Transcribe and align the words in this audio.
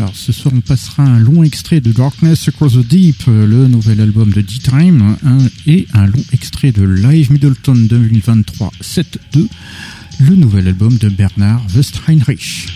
Alors 0.00 0.16
ce 0.16 0.32
soir 0.32 0.54
on 0.56 0.62
passera 0.62 1.02
un 1.02 1.18
long 1.18 1.42
extrait 1.44 1.80
de 1.82 1.92
Darkness 1.92 2.48
Across 2.48 2.72
the 2.72 2.86
Deep, 2.88 3.22
euh, 3.28 3.46
le 3.46 3.68
nouvel 3.68 4.00
album 4.00 4.30
de 4.32 4.40
D-Time, 4.40 5.16
un- 5.22 5.46
et 5.66 5.86
un 5.92 6.06
long 6.06 6.24
extrait 6.32 6.72
de 6.72 6.82
Live 6.84 7.30
Middleton 7.30 7.74
2023 7.74 8.72
7-2, 8.80 9.46
le 10.20 10.36
nouvel 10.36 10.68
album 10.68 10.96
de 10.96 11.10
Bernard 11.10 11.62
Westheinrich. 11.74 12.66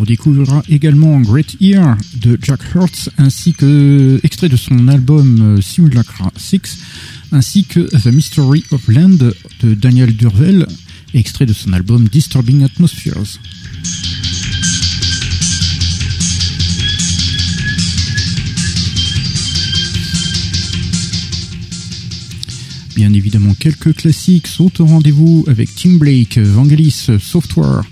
On 0.00 0.04
découvrira 0.04 0.62
également 0.68 1.20
Great 1.20 1.56
Ear 1.60 1.96
de 2.20 2.36
Jack 2.42 2.60
Hurts 2.74 3.10
ainsi 3.16 3.52
que 3.52 4.18
extrait 4.24 4.48
de 4.48 4.56
son 4.56 4.88
album 4.88 5.40
euh, 5.40 5.60
Simulacra 5.60 6.32
6 6.36 6.78
ainsi 7.32 7.64
que 7.64 7.80
The 7.80 8.06
Mystery 8.06 8.64
of 8.72 8.88
Land 8.88 9.18
de 9.62 9.74
Daniel 9.74 10.14
Durvel 10.14 10.66
extrait 11.14 11.46
de 11.46 11.52
son 11.52 11.72
album 11.72 12.08
Disturbing 12.08 12.64
Atmospheres. 12.64 13.38
Bien 22.96 23.12
évidemment, 23.12 23.54
quelques 23.54 23.94
classiques 23.94 24.46
sont 24.46 24.80
au 24.80 24.86
rendez-vous 24.86 25.44
avec 25.48 25.74
Tim 25.74 25.96
Blake, 25.96 26.38
Vangelis, 26.38 27.08
Software, 27.20 27.82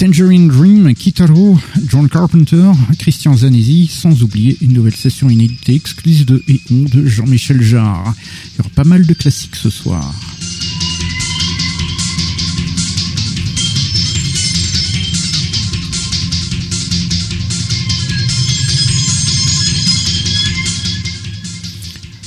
Tangerine 0.00 0.48
Dream, 0.48 0.94
Kitaro, 0.94 1.58
John 1.86 2.08
Carpenter, 2.08 2.72
Christian 2.98 3.36
Zanesi, 3.36 3.86
sans 3.86 4.22
oublier 4.22 4.56
une 4.62 4.72
nouvelle 4.72 4.96
session 4.96 5.28
inédite 5.28 5.68
exclusive 5.68 6.24
de 6.24 6.42
et 6.48 6.58
on 6.70 6.84
de 6.84 7.04
Jean-Michel 7.04 7.60
Jarre. 7.60 8.14
Il 8.46 8.56
y 8.56 8.60
aura 8.60 8.70
pas 8.70 8.84
mal 8.84 9.04
de 9.04 9.12
classiques 9.12 9.56
ce 9.56 9.68
soir. 9.68 10.10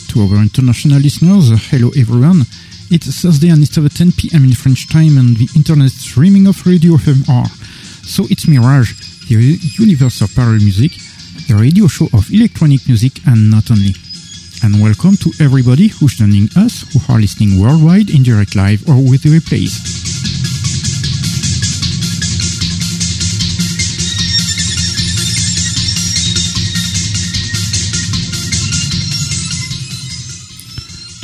To 0.10 0.22
our 0.22 0.36
international 0.36 1.02
listeners, 1.02 1.56
hello 1.72 1.92
everyone. 1.96 2.46
It's 2.92 3.08
Thursday 3.08 3.50
and 3.50 3.64
it's 3.64 3.76
over 3.80 3.90
10 3.90 4.12
p.m. 4.12 4.44
in 4.44 4.54
French 4.54 4.88
time 4.88 5.18
and 5.18 5.36
the 5.38 5.50
internet 5.56 5.90
streaming 5.90 6.46
of 6.46 6.64
Radio 6.68 6.98
FMR. 6.98 7.63
So 8.14 8.28
it's 8.30 8.48
Mirage, 8.48 8.94
the 9.28 9.58
universe 9.82 10.22
of 10.22 10.36
parallel 10.36 10.62
music, 10.62 10.92
the 11.48 11.56
radio 11.56 11.88
show 11.88 12.06
of 12.14 12.30
electronic 12.32 12.88
music 12.88 13.14
and 13.26 13.50
not 13.50 13.72
only. 13.72 13.96
And 14.62 14.80
welcome 14.80 15.18
to 15.18 15.34
everybody 15.42 15.88
who's 15.88 16.14
joining 16.14 16.48
us, 16.56 16.86
who 16.94 17.02
are 17.12 17.20
listening 17.20 17.60
worldwide 17.60 18.12
in 18.12 18.22
direct 18.22 18.56
live 18.56 18.88
or 18.88 19.02
with 19.02 19.24
the 19.24 19.34
replays. 19.34 19.82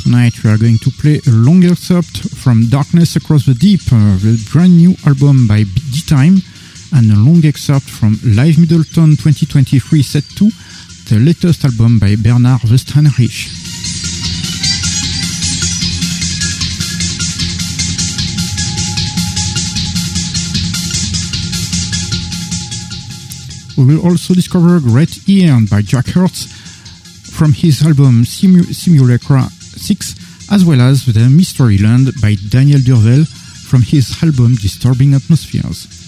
Tonight 0.02 0.42
we 0.42 0.50
are 0.50 0.58
going 0.58 0.78
to 0.78 0.90
play 0.90 1.20
a 1.24 1.30
long 1.30 1.62
excerpt 1.62 2.34
from 2.34 2.66
Darkness 2.66 3.14
Across 3.14 3.46
the 3.46 3.54
Deep, 3.54 3.80
uh, 3.92 4.18
the 4.18 4.44
brand 4.50 4.76
new 4.76 4.96
album 5.06 5.46
by 5.46 5.62
D-Time, 5.62 6.42
and 6.92 7.10
a 7.10 7.16
long 7.16 7.44
excerpt 7.44 7.88
from 7.88 8.18
Live 8.24 8.58
Middleton 8.58 9.16
2023 9.16 10.02
Set 10.02 10.24
2, 10.36 10.50
the 11.08 11.18
latest 11.20 11.64
album 11.64 11.98
by 11.98 12.16
Bernard 12.16 12.60
Westheinrich. 12.62 13.48
We 23.76 23.84
will 23.96 24.04
also 24.06 24.34
discover 24.34 24.78
Great 24.80 25.28
Ear 25.28 25.58
by 25.70 25.82
Jack 25.82 26.06
Hurts 26.08 26.46
from 27.30 27.52
his 27.52 27.82
album 27.82 28.24
Simu- 28.24 28.74
Simulacra 28.74 29.48
6, 29.50 30.50
as 30.52 30.64
well 30.64 30.80
as 30.80 31.06
The 31.06 31.28
Mystery 31.30 31.78
Land 31.78 32.08
by 32.20 32.36
Daniel 32.48 32.80
Durvel 32.80 33.26
from 33.68 33.82
his 33.82 34.22
album 34.22 34.56
Disturbing 34.56 35.14
Atmospheres. 35.14 35.99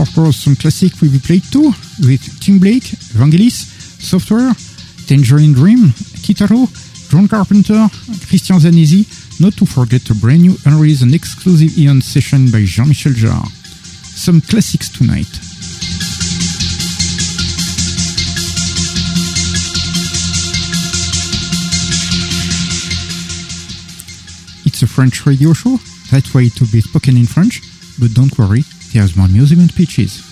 Of 0.00 0.14
course, 0.14 0.36
some 0.44 0.56
classic 0.56 0.98
will 1.00 1.10
be 1.10 1.18
played 1.18 1.44
too, 1.52 1.72
with 2.00 2.40
Tim 2.40 2.58
Blake, 2.58 2.84
Vangelis, 3.12 3.68
Software, 4.00 4.54
Tangerine 5.06 5.52
Dream, 5.52 5.92
Kitaro, 6.24 6.66
John 7.10 7.28
Carpenter, 7.28 7.86
Christian 8.26 8.56
Zanesi, 8.56 9.04
not 9.40 9.52
to 9.58 9.66
forget 9.66 10.08
a 10.08 10.14
brand 10.14 10.40
new 10.40 10.56
unreleased 10.64 11.02
and 11.02 11.14
exclusive 11.14 11.76
Eon 11.76 12.00
session 12.00 12.50
by 12.50 12.64
Jean-Michel 12.64 13.12
Jarre. 13.12 13.46
Some 14.16 14.40
classics 14.40 14.88
tonight. 14.88 15.28
It's 24.64 24.82
a 24.82 24.86
French 24.86 25.26
radio 25.26 25.52
show, 25.52 25.78
that's 26.10 26.32
why 26.32 26.42
it 26.42 26.58
will 26.58 26.72
be 26.72 26.80
spoken 26.80 27.18
in 27.18 27.26
French, 27.26 27.60
but 28.00 28.14
don't 28.14 28.36
worry, 28.38 28.64
there's 28.92 29.16
more 29.16 29.28
music 29.28 29.58
and 29.58 29.72
pitches. 29.74 30.22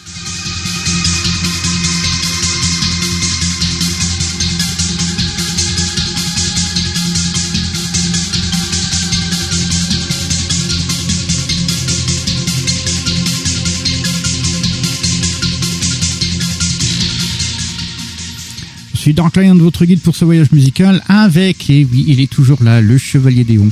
Je 18.95 18.97
suis 19.03 19.15
Dark 19.15 19.37
Lion, 19.37 19.55
votre 19.55 19.85
guide 19.85 20.01
pour 20.01 20.17
ce 20.17 20.25
voyage 20.25 20.51
musical, 20.53 21.03
avec, 21.09 21.71
et 21.71 21.87
oui, 21.91 22.05
il 22.09 22.21
est 22.21 22.31
toujours 22.31 22.63
là, 22.63 22.81
le 22.81 22.99
Chevalier 22.99 23.45
Déon, 23.45 23.71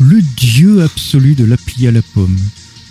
le 0.00 0.20
dieu 0.20 0.82
absolu 0.82 1.34
de 1.34 1.44
l'appli 1.44 1.86
à 1.86 1.92
la 1.92 2.02
pomme, 2.02 2.36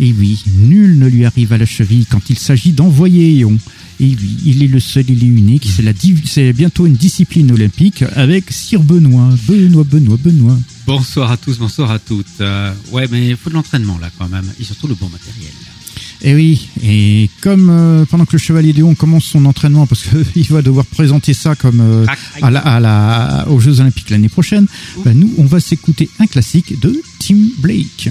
Et 0.01 0.13
oui, 0.13 0.41
nul 0.55 0.97
ne 0.97 1.07
lui 1.07 1.25
arrive 1.25 1.51
à 1.51 1.57
la 1.57 1.65
cheville 1.65 2.05
quand 2.05 2.29
il 2.29 2.39
s'agit 2.39 2.71
d'envoyer 2.71 3.41
Eon. 3.41 3.57
Et 3.99 4.05
oui, 4.05 4.37
il 4.45 4.63
est 4.63 4.67
le 4.67 4.79
seul, 4.79 5.03
il 5.09 5.23
est 5.23 5.27
unique. 5.27 5.67
C'est 5.75 5.81
la 5.81 5.91
c'est 6.25 6.53
bientôt 6.53 6.85
une 6.85 6.93
discipline 6.93 7.51
olympique 7.51 8.05
avec 8.15 8.49
Sir 8.49 8.81
Benoît. 8.81 9.29
Benoît, 9.45 9.83
Benoît, 9.83 10.17
Benoît. 10.17 10.57
Bonsoir 10.87 11.31
à 11.31 11.37
tous, 11.37 11.57
bonsoir 11.57 11.91
à 11.91 11.99
toutes. 11.99 12.27
Euh, 12.39 12.73
ouais, 12.91 13.07
mais 13.11 13.27
il 13.27 13.35
faut 13.35 13.49
de 13.49 13.55
l'entraînement 13.55 13.97
là 13.97 14.09
quand 14.17 14.29
même, 14.29 14.49
et 14.57 14.63
surtout 14.63 14.87
le 14.87 14.95
bon 14.95 15.09
matériel. 15.09 15.51
Et 16.21 16.31
eh 16.31 16.35
oui, 16.35 16.67
et 16.83 17.29
comme 17.41 17.69
euh, 17.69 18.05
pendant 18.05 18.25
que 18.25 18.33
le 18.33 18.39
Chevalier 18.39 18.73
Léon 18.73 18.93
commence 18.93 19.23
son 19.25 19.45
entraînement, 19.45 19.85
parce 19.85 20.03
qu'il 20.03 20.43
va 20.49 20.61
devoir 20.61 20.85
présenter 20.85 21.33
ça 21.33 21.55
comme 21.55 21.79
euh, 21.79 22.05
à 22.41 22.51
la, 22.51 22.59
à 22.59 22.79
la, 22.79 23.45
aux 23.49 23.59
Jeux 23.59 23.79
Olympiques 23.79 24.09
l'année 24.09 24.29
prochaine, 24.29 24.65
ben 25.05 25.17
nous, 25.17 25.33
on 25.37 25.45
va 25.45 25.59
s'écouter 25.59 26.09
un 26.19 26.27
classique 26.27 26.79
de 26.79 27.01
Tim 27.19 27.37
Blake. 27.59 28.09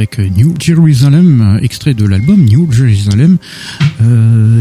Avec 0.00 0.18
New 0.18 0.54
Jerusalem, 0.58 1.58
extrait 1.60 1.92
de 1.92 2.06
l'album 2.06 2.42
New 2.42 2.72
Jerusalem. 2.72 3.36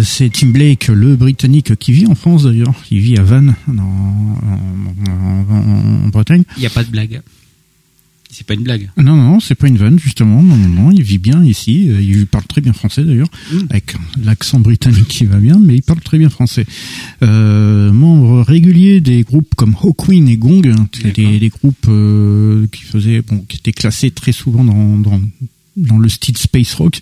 c'est 0.03 0.29
Tim 0.33 0.47
Blake, 0.47 0.89
le 0.89 1.15
Britannique 1.15 1.77
qui 1.77 1.93
vit 1.93 2.07
en 2.07 2.15
France 2.15 2.43
d'ailleurs, 2.43 2.73
qui 2.83 2.99
vit 2.99 3.17
à 3.17 3.23
Vannes, 3.23 3.55
en, 3.69 4.35
en 5.49 6.07
Bretagne. 6.09 6.43
Il 6.57 6.59
n'y 6.59 6.65
a 6.65 6.71
pas 6.71 6.83
de 6.83 6.89
blague. 6.89 7.21
C'est 8.31 8.45
pas 8.45 8.53
une 8.53 8.61
blague. 8.61 8.91
Non, 8.95 9.15
non, 9.15 9.39
c'est 9.39 9.55
pas 9.55 9.67
une 9.67 9.77
vanne, 9.77 9.97
justement. 9.97 10.43
Non, 10.43 10.55
non, 10.55 10.67
non, 10.67 10.91
il 10.91 11.01
vit 11.01 11.17
bien 11.17 11.43
ici. 11.43 11.89
Euh, 11.89 11.99
il 11.99 12.27
parle 12.27 12.45
très 12.45 12.61
bien 12.61 12.73
français, 12.73 13.03
d'ailleurs, 13.03 13.27
mm. 13.51 13.57
avec 13.71 13.95
l'accent 14.23 14.59
britannique 14.59 15.07
qui 15.07 15.25
va 15.25 15.37
bien, 15.37 15.57
mais 15.59 15.75
il 15.75 15.81
parle 15.81 15.99
très 15.99 16.19
bien 16.19 16.29
français. 16.29 16.65
Euh, 17.23 17.91
membre 17.91 18.43
régulier 18.43 19.01
des 19.01 19.23
groupes 19.23 19.48
Hawkwind 19.89 20.29
et 20.29 20.37
Gong, 20.37 20.67
hein, 20.67 20.87
des, 21.15 21.39
des, 21.39 21.49
groupes 21.49 21.87
euh, 21.87 22.67
qui 22.71 22.83
faisaient, 22.83 23.21
bon, 23.21 23.43
qui 23.47 23.57
étaient 23.57 23.71
classés 23.71 24.11
très 24.11 24.31
souvent 24.31 24.63
dans, 24.63 24.97
dans, 24.97 25.19
dans 25.75 25.97
le 25.97 26.09
style 26.09 26.37
space 26.37 26.73
rock. 26.75 26.99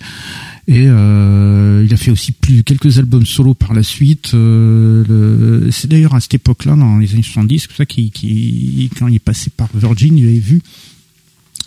Et 0.69 0.85
euh, 0.87 1.85
il 1.85 1.93
a 1.93 1.97
fait 1.97 2.11
aussi 2.11 2.31
plus 2.31 2.63
quelques 2.63 2.99
albums 2.99 3.25
solo 3.25 3.53
par 3.53 3.73
la 3.73 3.83
suite. 3.83 4.31
Euh, 4.33 5.69
c'est 5.71 5.87
d'ailleurs 5.87 6.15
à 6.15 6.19
cette 6.19 6.33
époque-là, 6.35 6.75
dans 6.75 6.97
les 6.97 7.13
années 7.13 7.23
70, 7.23 7.67
ça 7.75 7.85
qui, 7.85 8.11
qui, 8.11 8.89
quand 8.97 9.07
il 9.07 9.15
est 9.15 9.19
passé 9.19 9.49
par 9.49 9.69
Virgin, 9.73 10.17
il 10.17 10.25
avait 10.25 10.39
vu 10.39 10.61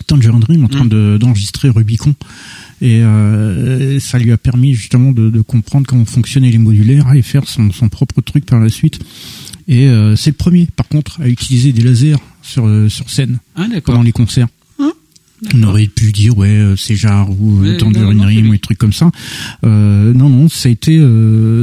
Tangerine 0.07 0.39
Dream 0.39 0.65
en 0.65 0.67
train 0.67 0.85
mm. 0.85 1.17
d'enregistrer 1.17 1.69
Rubicon. 1.69 2.15
Et 2.81 3.01
euh, 3.01 3.99
ça 3.99 4.17
lui 4.17 4.31
a 4.31 4.37
permis 4.37 4.73
justement 4.73 5.11
de, 5.11 5.29
de, 5.29 5.41
comprendre 5.41 5.85
comment 5.87 6.05
fonctionnaient 6.05 6.49
les 6.49 6.57
modulaires 6.57 7.11
et 7.13 7.21
faire 7.21 7.47
son, 7.47 7.71
son 7.71 7.89
propre 7.89 8.21
truc 8.21 8.45
par 8.45 8.59
la 8.59 8.69
suite. 8.69 8.99
Et 9.67 9.87
euh, 9.87 10.15
c'est 10.15 10.31
le 10.31 10.35
premier, 10.35 10.67
par 10.75 10.87
contre, 10.87 11.21
à 11.21 11.27
utiliser 11.27 11.71
des 11.71 11.83
lasers 11.83 12.15
sur, 12.41 12.67
euh, 12.67 12.89
sur 12.89 13.09
scène 13.09 13.39
ah, 13.55 13.65
pendant 13.83 14.03
les 14.03 14.11
concerts. 14.11 14.47
Ah, 14.79 14.89
on 15.53 15.63
aurait 15.63 15.87
pu 15.87 16.11
dire 16.11 16.37
ouais 16.37 16.49
euh, 16.49 16.75
c'est 16.75 16.95
Jar 16.95 17.29
ou 17.29 17.63
euh, 17.63 17.77
Tangerine 17.77 18.47
ou 18.47 18.51
des 18.51 18.59
trucs 18.59 18.77
comme 18.77 18.93
ça. 18.93 19.09
Euh, 19.63 20.13
non 20.13 20.29
non 20.29 20.49
ça 20.49 20.69
a 20.69 20.71
été 20.71 20.99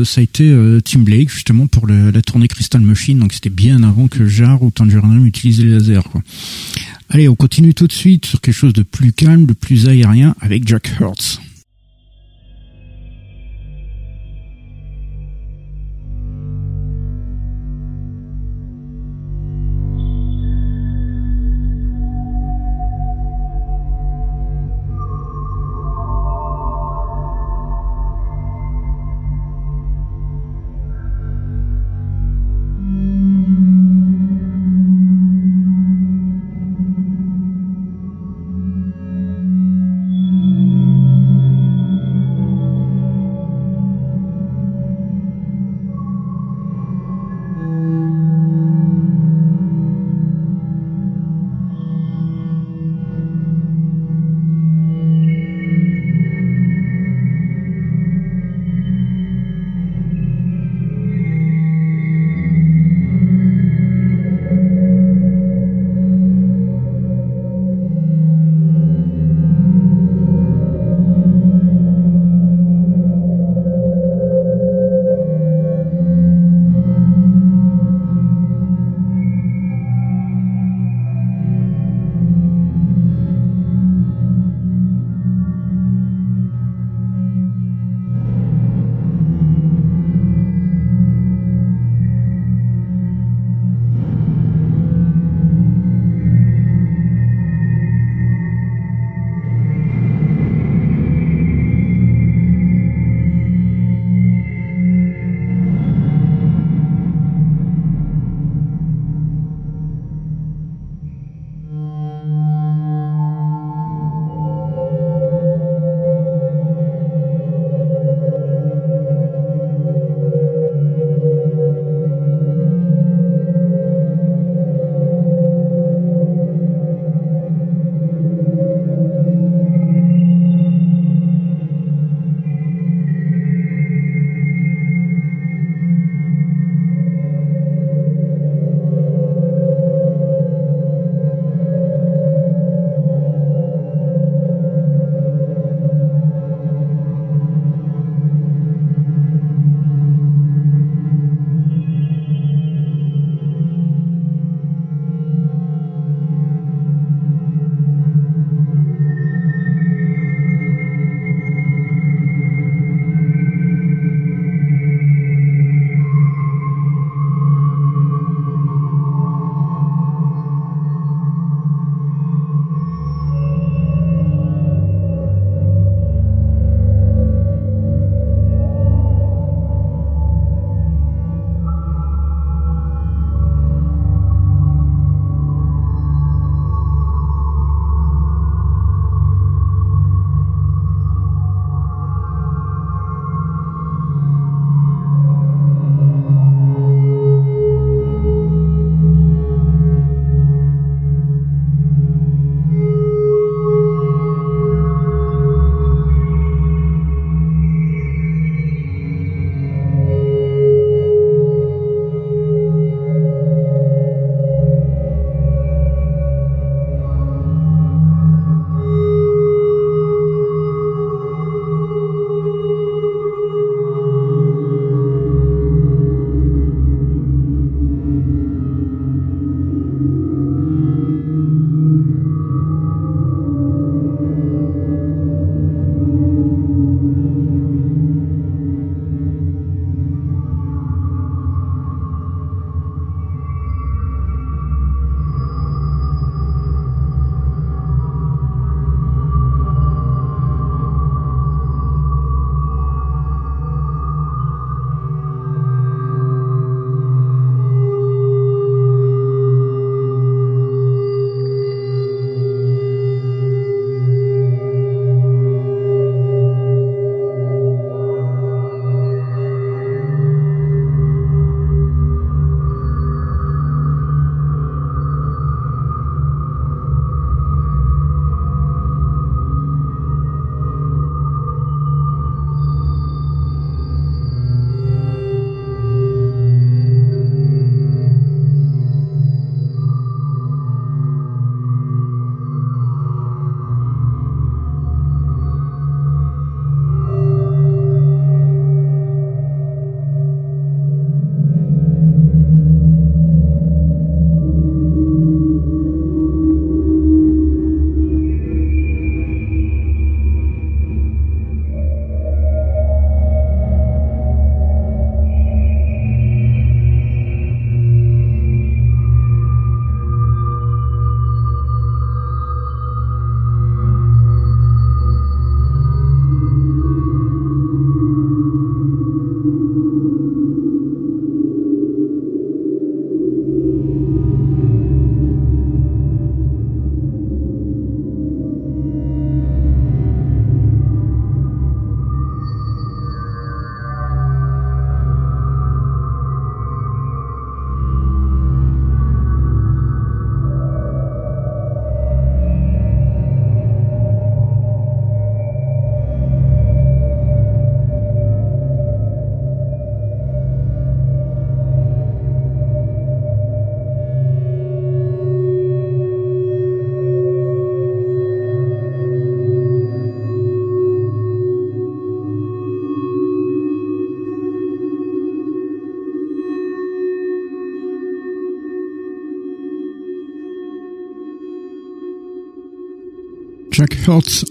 ça 0.04 0.20
a 0.20 0.24
été 0.24 0.52
Tim 0.84 1.00
Blake 1.00 1.30
justement 1.30 1.66
pour 1.66 1.86
le, 1.86 2.10
la 2.10 2.22
tournée 2.22 2.48
Crystal 2.48 2.80
Machine 2.80 3.18
donc 3.18 3.32
c'était 3.32 3.50
bien 3.50 3.82
avant 3.84 4.08
que 4.08 4.26
Jar 4.26 4.62
ou 4.62 4.70
Tangerine 4.70 5.26
utilisent 5.26 5.62
les 5.62 5.70
lasers 5.70 6.08
quoi. 6.10 6.22
Allez, 7.10 7.28
on 7.28 7.36
continue 7.36 7.72
tout 7.72 7.86
de 7.86 7.92
suite 7.92 8.26
sur 8.26 8.40
quelque 8.42 8.54
chose 8.54 8.74
de 8.74 8.82
plus 8.82 9.12
calme, 9.12 9.46
de 9.46 9.54
plus 9.54 9.88
aérien 9.88 10.34
avec 10.42 10.68
Jack 10.68 10.90
Hurts. 11.00 11.40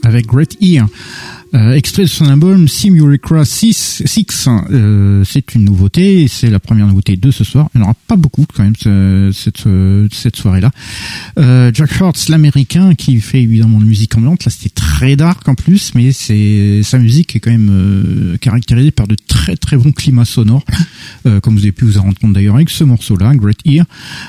Avec 0.04 0.28
Great 0.28 0.56
Ear. 0.62 0.88
Euh, 1.56 1.74
extrait 1.74 2.04
de 2.04 2.08
son 2.08 2.26
album 2.26 2.68
Simulacra 2.68 3.44
6, 3.44 4.04
6 4.06 4.50
euh, 4.70 5.24
c'est 5.24 5.56
une 5.56 5.64
nouveauté, 5.64 6.28
c'est 6.28 6.50
la 6.50 6.60
première 6.60 6.86
nouveauté 6.86 7.16
de 7.16 7.32
ce 7.32 7.44
soir. 7.44 7.70
Il 7.74 7.80
n'y 7.80 7.84
en 7.84 7.88
aura 7.88 7.96
pas 8.08 8.18
beaucoup 8.18 8.46
quand 8.54 8.64
même 8.64 8.76
cette, 9.34 9.64
cette 10.14 10.36
soirée-là. 10.36 10.72
Euh, 11.40 11.72
Jack 11.74 12.00
Hurts, 12.00 12.30
l'américain, 12.30 12.94
qui 12.94 13.20
fait 13.20 13.42
évidemment 13.42 13.80
de 13.80 13.86
musique 13.86 14.16
ambiante. 14.16 14.46
Là, 14.46 14.52
c'était 14.52 14.76
très 14.76 15.16
dark 15.16 15.48
en 15.48 15.56
plus, 15.56 15.94
mais 15.96 16.12
c'est 16.12 16.82
sa 16.84 17.00
musique 17.00 17.36
est 17.36 17.40
quand 17.40 17.52
même 17.52 17.70
euh, 17.72 18.38
caractérisée 18.38 18.92
par 18.92 19.08
de 19.08 19.16
très 19.16 19.56
très 19.56 19.78
bons 19.78 19.94
climats 19.94 20.26
sonores, 20.26 20.66
euh, 21.26 21.40
comme 21.40 21.56
vous 21.56 21.62
avez 21.62 21.72
pu 21.72 21.86
vous 21.86 21.98
en 21.98 22.04
rendre 22.04 22.20
compte 22.20 22.34
d'ailleurs 22.34 22.56
avec 22.56 22.70
ce 22.70 22.84
morceau-là, 22.84 23.34
Great 23.36 23.60
Ear. 23.66 23.86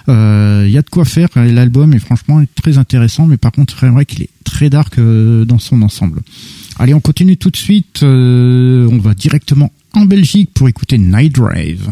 Il 0.07 0.71
y 0.71 0.79
a 0.79 0.83
de 0.83 0.91
quoi 0.91 1.05
faire. 1.05 1.29
L'album 1.35 1.93
est 1.93 1.99
franchement 1.99 2.43
très 2.55 2.79
intéressant, 2.79 3.27
mais 3.27 3.37
par 3.37 3.53
contre, 3.53 3.77
c'est 3.79 3.88
vrai 3.88 4.07
qu'il 4.07 4.23
est 4.23 4.31
très 4.59 4.71
dark 4.71 4.99
dans 4.99 5.61
son 5.61 5.83
ensemble. 5.83 6.21
Allez, 6.81 6.92
on 6.92 6.99
continue 7.01 7.37
tout 7.37 7.51
de 7.51 7.57
suite. 7.57 8.03
Euh, 8.03 8.88
on 8.90 8.99
va 8.99 9.14
directement 9.14 9.71
en 9.92 10.05
Belgique 10.05 10.51
pour 10.53 10.68
écouter 10.68 10.99
Night 10.99 11.33
Drive. 11.33 11.88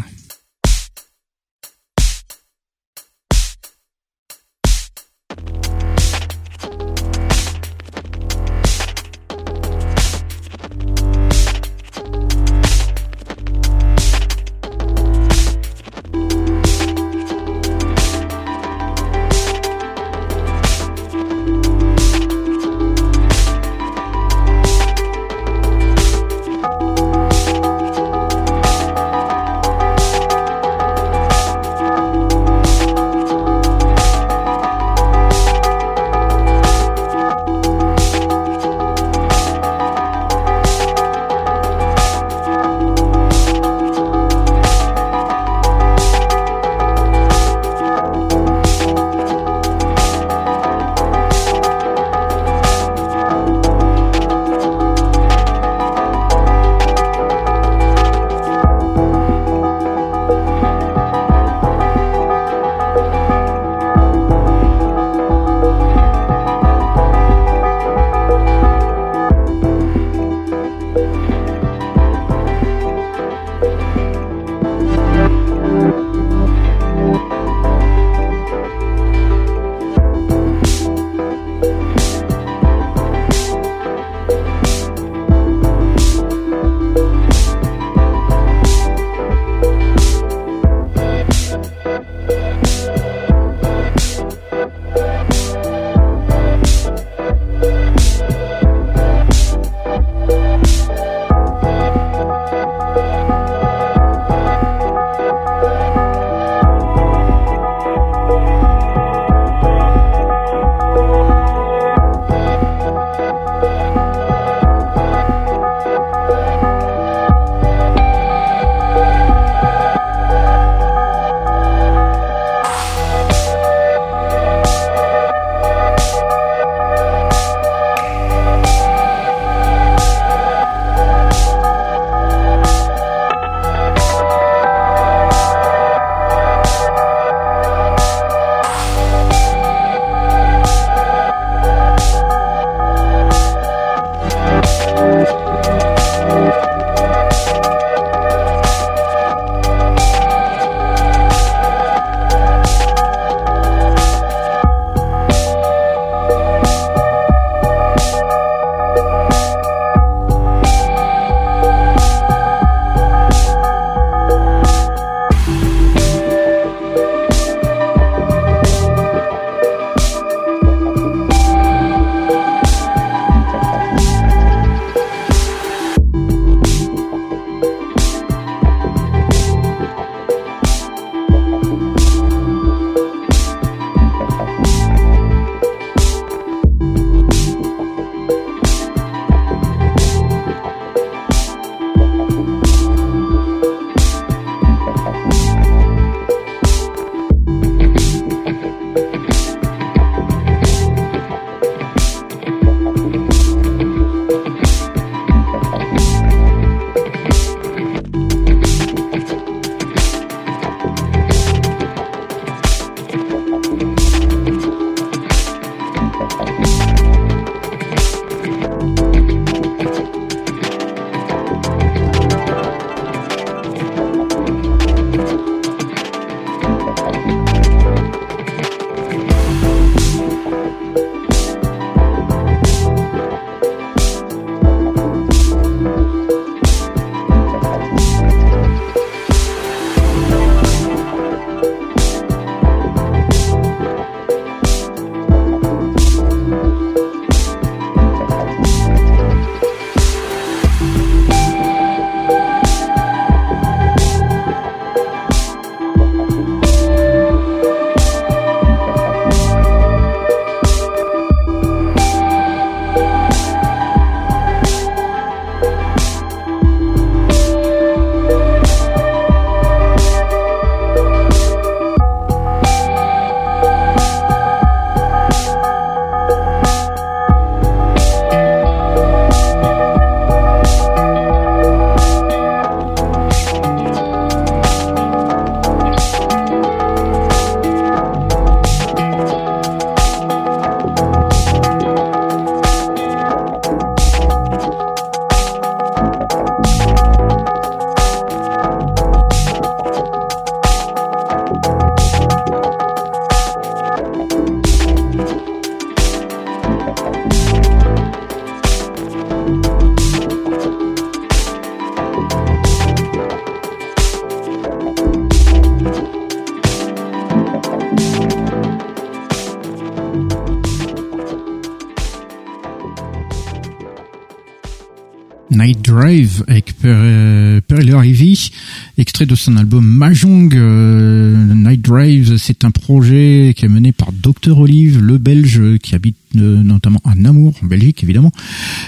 Avec 326.07 326.77
Pearl 326.77 328.07
Ivy, 328.07 328.53
extrait 328.97 329.27
de 329.27 329.35
son 329.35 329.57
album 329.57 329.85
Mahjong. 329.85 330.55
Euh, 330.55 331.53
Night 331.53 331.83
Drive, 331.83 332.37
c'est 332.37 332.65
un 332.65 332.71
projet 332.71 333.55
qui 333.57 333.65
est 333.65 333.69
mené 333.69 333.91
par 333.91 334.13
Dr 334.13 334.57
Olive, 334.57 335.01
le 335.01 335.19
Belge 335.19 335.79
qui 335.83 335.97
habite 335.97 336.17
euh, 336.37 336.63
notamment 336.63 337.01
à 337.05 337.17
Namur, 337.17 337.55
en 337.61 337.67
Belgique 337.67 338.05
évidemment, 338.05 338.31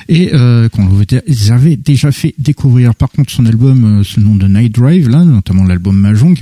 et 0.08 0.32
euh, 0.32 0.68
qu'on 0.68 0.86
vous 0.86 1.02
avait 1.50 1.74
déjà 1.76 2.12
fait 2.12 2.36
découvrir 2.38 2.94
par 2.94 3.10
contre 3.10 3.32
son 3.32 3.46
album 3.46 4.04
ce 4.04 4.20
nom 4.20 4.36
de 4.36 4.46
Night 4.46 4.72
Drive, 4.72 5.08
là, 5.08 5.24
notamment 5.24 5.64
l'album 5.64 5.98
Mahjong, 5.98 6.36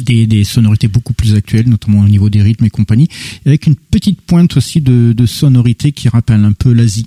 des, 0.00 0.42
sonorités 0.42 0.88
beaucoup 0.88 1.12
plus 1.12 1.36
actuelles, 1.36 1.68
notamment 1.68 2.00
au 2.00 2.08
niveau 2.08 2.30
des 2.30 2.42
rythmes 2.42 2.64
et 2.64 2.70
compagnie, 2.70 3.06
avec 3.46 3.68
une 3.68 3.76
petite 3.76 4.20
pointe 4.22 4.56
aussi 4.56 4.80
de, 4.80 5.12
de 5.12 5.26
sonorité 5.26 5.92
qui 5.92 6.08
rappelle 6.08 6.44
un 6.44 6.52
peu 6.52 6.72
l'Asie. 6.72 7.06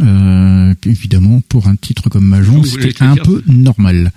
Euh, 0.00 0.74
évidemment, 0.86 1.40
pour 1.48 1.68
un 1.68 1.76
titre 1.76 2.08
comme 2.08 2.24
Mahjong, 2.24 2.64
c'était 2.64 3.02
un 3.02 3.16
peu 3.16 3.42
normal. 3.46 4.12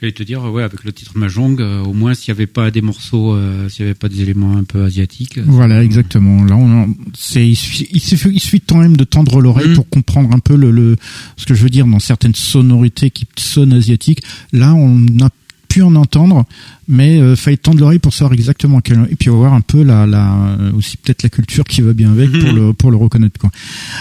J'allais 0.00 0.12
te 0.12 0.22
dire, 0.22 0.42
ouais, 0.44 0.62
avec 0.62 0.84
le 0.84 0.92
titre 0.92 1.12
Mahjong, 1.14 1.60
euh, 1.60 1.82
au 1.82 1.92
moins 1.92 2.14
s'il 2.14 2.32
n'y 2.32 2.38
avait 2.38 2.46
pas 2.46 2.70
des 2.70 2.80
morceaux, 2.80 3.34
euh, 3.34 3.68
s'il 3.68 3.84
n'y 3.84 3.90
avait 3.90 3.98
pas 3.98 4.08
des 4.08 4.22
éléments 4.22 4.56
un 4.56 4.64
peu 4.64 4.84
asiatiques. 4.84 5.38
Voilà, 5.38 5.84
exactement. 5.84 6.42
Là, 6.44 6.56
on 6.56 6.94
c'est, 7.14 7.46
il 7.46 7.54
suffit, 7.54 7.86
il 7.92 8.00
suffit, 8.00 8.30
il 8.32 8.40
suffit 8.40 8.62
quand 8.62 8.78
même 8.78 8.96
de 8.96 9.04
tendre 9.04 9.42
l'oreille 9.42 9.68
mm. 9.68 9.74
pour 9.74 9.88
comprendre 9.90 10.34
un 10.34 10.38
peu 10.38 10.56
le, 10.56 10.70
le, 10.70 10.96
ce 11.36 11.44
que 11.44 11.52
je 11.52 11.62
veux 11.62 11.68
dire 11.68 11.86
dans 11.86 11.98
certaines 11.98 12.34
sonorités 12.34 13.10
qui 13.10 13.26
sonnent 13.36 13.74
asiatiques. 13.74 14.22
Là, 14.52 14.72
on 14.74 15.04
a 15.20 15.28
pu 15.70 15.82
en 15.82 15.94
entendre, 15.94 16.44
mais 16.88 17.20
euh, 17.20 17.36
fallait 17.36 17.56
tendre 17.56 17.78
l'oreille 17.78 18.00
pour 18.00 18.12
savoir 18.12 18.34
exactement 18.34 18.80
quel 18.80 19.06
et 19.08 19.14
puis 19.14 19.30
voir 19.30 19.54
un 19.54 19.60
peu 19.60 19.82
la, 19.82 20.04
la 20.04 20.56
aussi 20.76 20.96
peut-être 20.96 21.22
la 21.22 21.28
culture 21.28 21.64
qui 21.64 21.80
va 21.80 21.92
bien 21.92 22.10
avec 22.10 22.30
pour 22.30 22.50
mhm. 22.50 22.56
le 22.56 22.72
pour 22.72 22.90
le 22.90 22.96
reconnaître 22.96 23.38
quoi. 23.38 23.50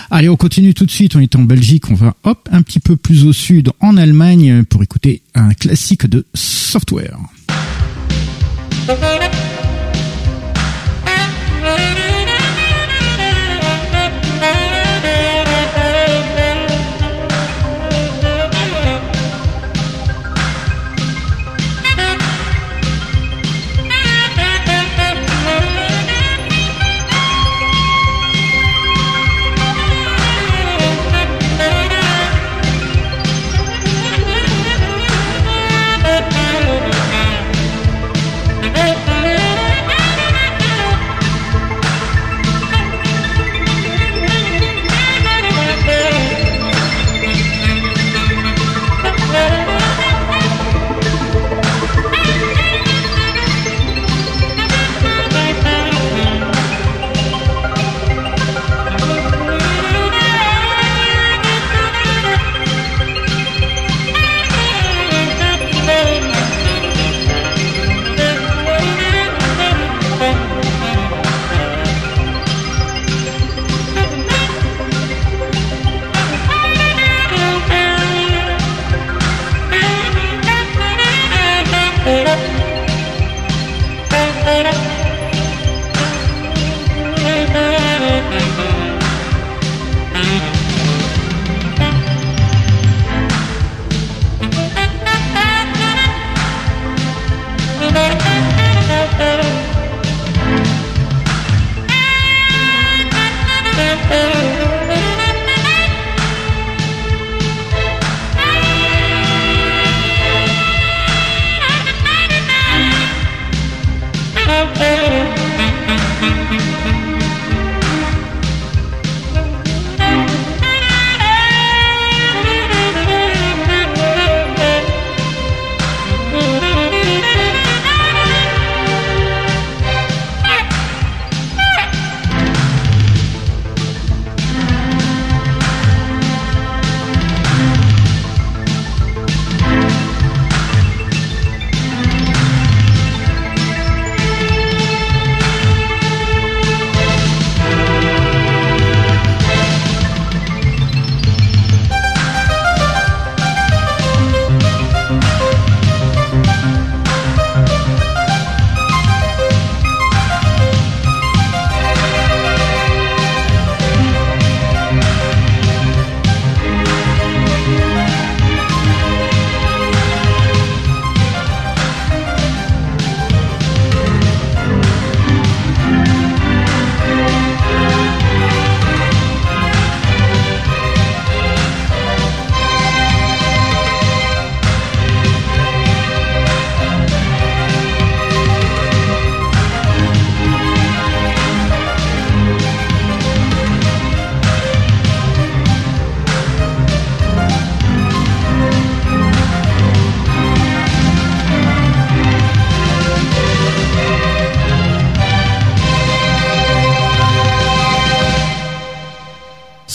Allez, 0.09 0.27
on 0.27 0.35
continue 0.35 0.73
tout 0.73 0.85
de 0.85 0.91
suite. 0.91 1.15
On 1.15 1.19
est 1.19 1.35
en 1.35 1.43
Belgique, 1.43 1.89
on 1.91 1.93
va 1.93 2.15
hop 2.23 2.49
un 2.51 2.63
petit 2.63 2.79
peu 2.79 2.95
plus 2.95 3.25
au 3.25 3.33
sud 3.33 3.69
en 3.79 3.95
Allemagne 3.97 4.63
pour 4.63 4.81
écouter 4.83 5.21
un 5.35 5.53
classique 5.53 6.07
de 6.07 6.25
software. 6.33 7.17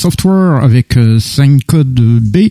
Software 0.04 0.62
avec 0.62 0.98
5 1.18 1.50
euh, 1.50 1.58
codes 1.66 1.94
B. 2.20 2.50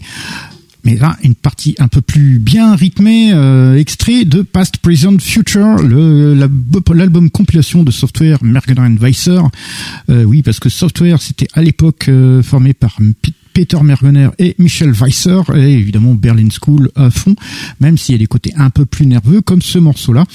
Mais 0.83 0.95
là, 0.95 1.17
une 1.21 1.35
partie 1.35 1.75
un 1.77 1.87
peu 1.87 2.01
plus 2.01 2.39
bien 2.39 2.75
rythmée, 2.75 3.31
euh, 3.31 3.77
extrait 3.77 4.25
de 4.25 4.41
Past, 4.41 4.77
Present, 4.77 5.19
Future, 5.19 5.77
l'album 5.83 7.29
compilation 7.29 7.83
de 7.83 7.91
Software 7.91 8.39
Mergen 8.41 8.97
Weiser. 8.99 9.39
Euh, 10.09 10.23
oui, 10.23 10.41
parce 10.41 10.59
que 10.59 10.69
Software, 10.69 11.21
c'était 11.21 11.47
à 11.53 11.61
l'époque 11.61 12.09
formé 12.41 12.73
par 12.73 12.97
Peter 13.53 13.77
Mergener 13.83 14.29
et 14.39 14.55
Michel 14.59 14.91
Weisser, 14.91 15.39
et 15.55 15.73
évidemment 15.73 16.15
Berlin 16.15 16.47
School 16.49 16.89
à 16.95 17.09
fond, 17.09 17.35
même 17.79 17.97
s'il 17.97 18.13
y 18.13 18.15
a 18.15 18.19
des 18.19 18.25
côtés 18.27 18.51
un 18.57 18.69
peu 18.69 18.85
plus 18.85 19.05
nerveux, 19.05 19.41
comme 19.41 19.61
ce 19.61 19.77
morceau-là. 19.79 20.25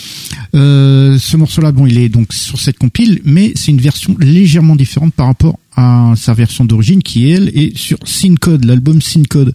Euh, 0.54 1.18
ce 1.18 1.36
morceau-là, 1.36 1.72
bon, 1.72 1.86
il 1.86 1.98
est 1.98 2.08
donc 2.08 2.32
sur 2.32 2.58
cette 2.60 2.78
compile, 2.78 3.20
mais 3.24 3.52
c'est 3.54 3.70
une 3.70 3.80
version 3.80 4.16
légèrement 4.18 4.76
différente 4.76 5.12
par 5.14 5.26
rapport 5.26 5.58
à 5.76 6.14
sa 6.16 6.34
version 6.34 6.64
d'origine 6.64 7.02
qui 7.02 7.30
elle 7.30 7.50
est 7.56 7.76
sur 7.76 7.98
Syncode, 8.04 8.64
l'album 8.64 9.00
Syncode. 9.00 9.54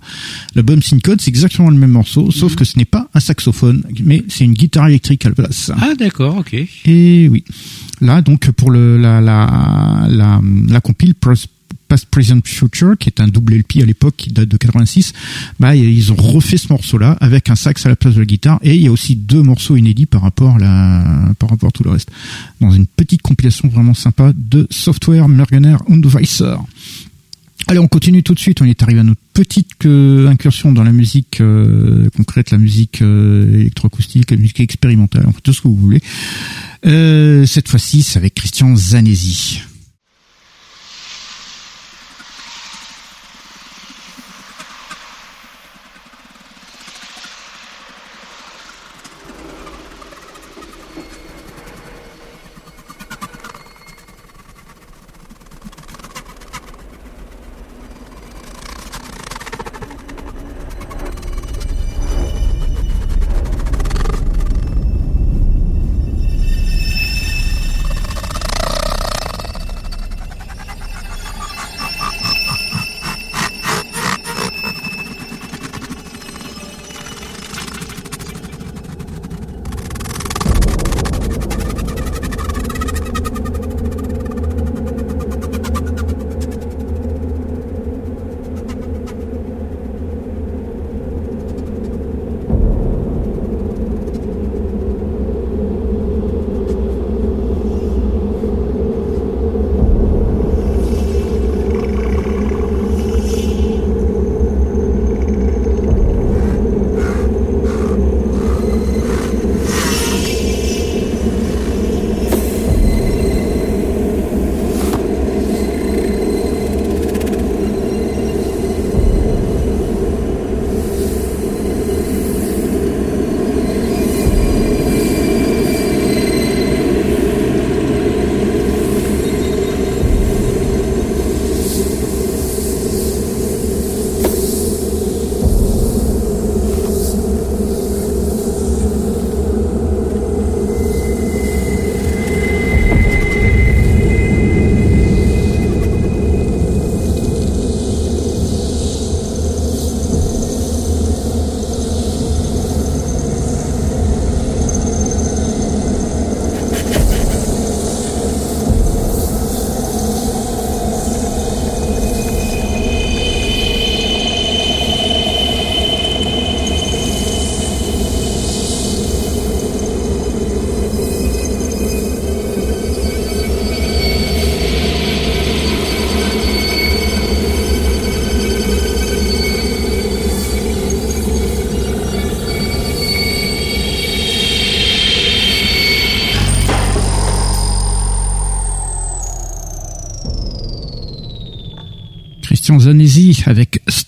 L'album 0.55 0.82
Syncode, 0.82 1.20
c'est 1.22 1.30
exactement 1.30 1.70
le 1.70 1.76
même 1.78 1.91
morceau, 1.91 2.32
sauf 2.32 2.51
Mhm. 2.53 2.57
que 2.57 2.64
ce 2.66 2.78
n'est 2.78 2.86
pas 2.86 3.09
un 3.14 3.20
saxophone, 3.20 3.84
mais 4.03 4.24
c'est 4.30 4.45
une 4.45 4.53
guitare 4.53 4.88
électrique 4.88 5.26
à 5.26 5.30
la 5.30 5.36
place. 5.36 5.72
Ah 5.76 5.93
d'accord, 5.99 6.38
ok. 6.38 6.53
Et 6.86 7.28
oui. 7.30 7.43
Là, 8.01 8.22
donc, 8.22 8.49
pour 8.51 8.72
le, 8.72 8.97
la, 8.97 9.22
la, 9.22 10.07
la, 10.09 10.41
la 10.70 10.82
compile 10.82 11.14
Pros- 11.16 11.47
Past 11.93 12.07
Present 12.07 12.39
Future, 12.43 12.97
qui 12.97 13.09
est 13.09 13.21
un 13.21 13.27
double 13.27 13.53
LP 13.53 13.83
à 13.83 13.85
l'époque, 13.85 14.15
qui 14.17 14.31
date 14.31 14.49
de 14.49 14.57
86, 14.57 15.13
bah, 15.59 15.75
ils 15.75 16.11
ont 16.11 16.15
refait 16.15 16.57
ce 16.57 16.69
morceau-là 16.69 17.15
avec 17.21 17.51
un 17.51 17.55
sax 17.55 17.85
à 17.85 17.89
la 17.89 17.95
place 17.95 18.15
de 18.15 18.19
la 18.21 18.25
guitare. 18.25 18.57
Et 18.63 18.73
il 18.73 18.81
y 18.81 18.87
a 18.87 18.91
aussi 18.91 19.15
deux 19.15 19.43
morceaux 19.43 19.75
inédits 19.75 20.07
par 20.07 20.23
rapport 20.23 20.57
à 20.59 21.03
par 21.37 21.51
rapport 21.51 21.71
tout 21.71 21.83
le 21.83 21.91
reste. 21.91 22.09
Dans 22.61 22.71
une 22.71 22.87
petite 22.87 23.21
compilation 23.21 23.67
vraiment 23.67 23.93
sympa 23.93 24.33
de 24.35 24.65
Software 24.71 25.27
Mergener 25.27 25.77
und 25.87 26.03
Weisser. 26.03 26.55
Allez, 27.67 27.77
on 27.77 27.87
continue 27.87 28.23
tout 28.23 28.33
de 28.33 28.39
suite. 28.39 28.59
On 28.63 28.65
est 28.65 28.81
arrivé 28.81 29.01
à 29.01 29.03
notre 29.03 29.21
petite 29.33 29.85
euh, 29.85 30.27
incursion 30.29 30.71
dans 30.71 30.83
la 30.83 30.93
musique 30.93 31.41
euh, 31.41 32.09
concrète, 32.17 32.49
la 32.49 32.57
musique 32.57 33.03
euh, 33.03 33.59
électroacoustique, 33.59 34.31
la 34.31 34.37
musique 34.37 34.61
expérimentale, 34.61 35.25
enfin, 35.27 35.37
tout 35.43 35.53
ce 35.53 35.61
que 35.61 35.67
vous 35.67 35.75
voulez. 35.75 36.01
Cette 36.83 37.69
fois-ci, 37.69 38.01
c'est 38.01 38.17
avec 38.17 38.33
Christian 38.33 38.75
Zanesi. 38.75 39.61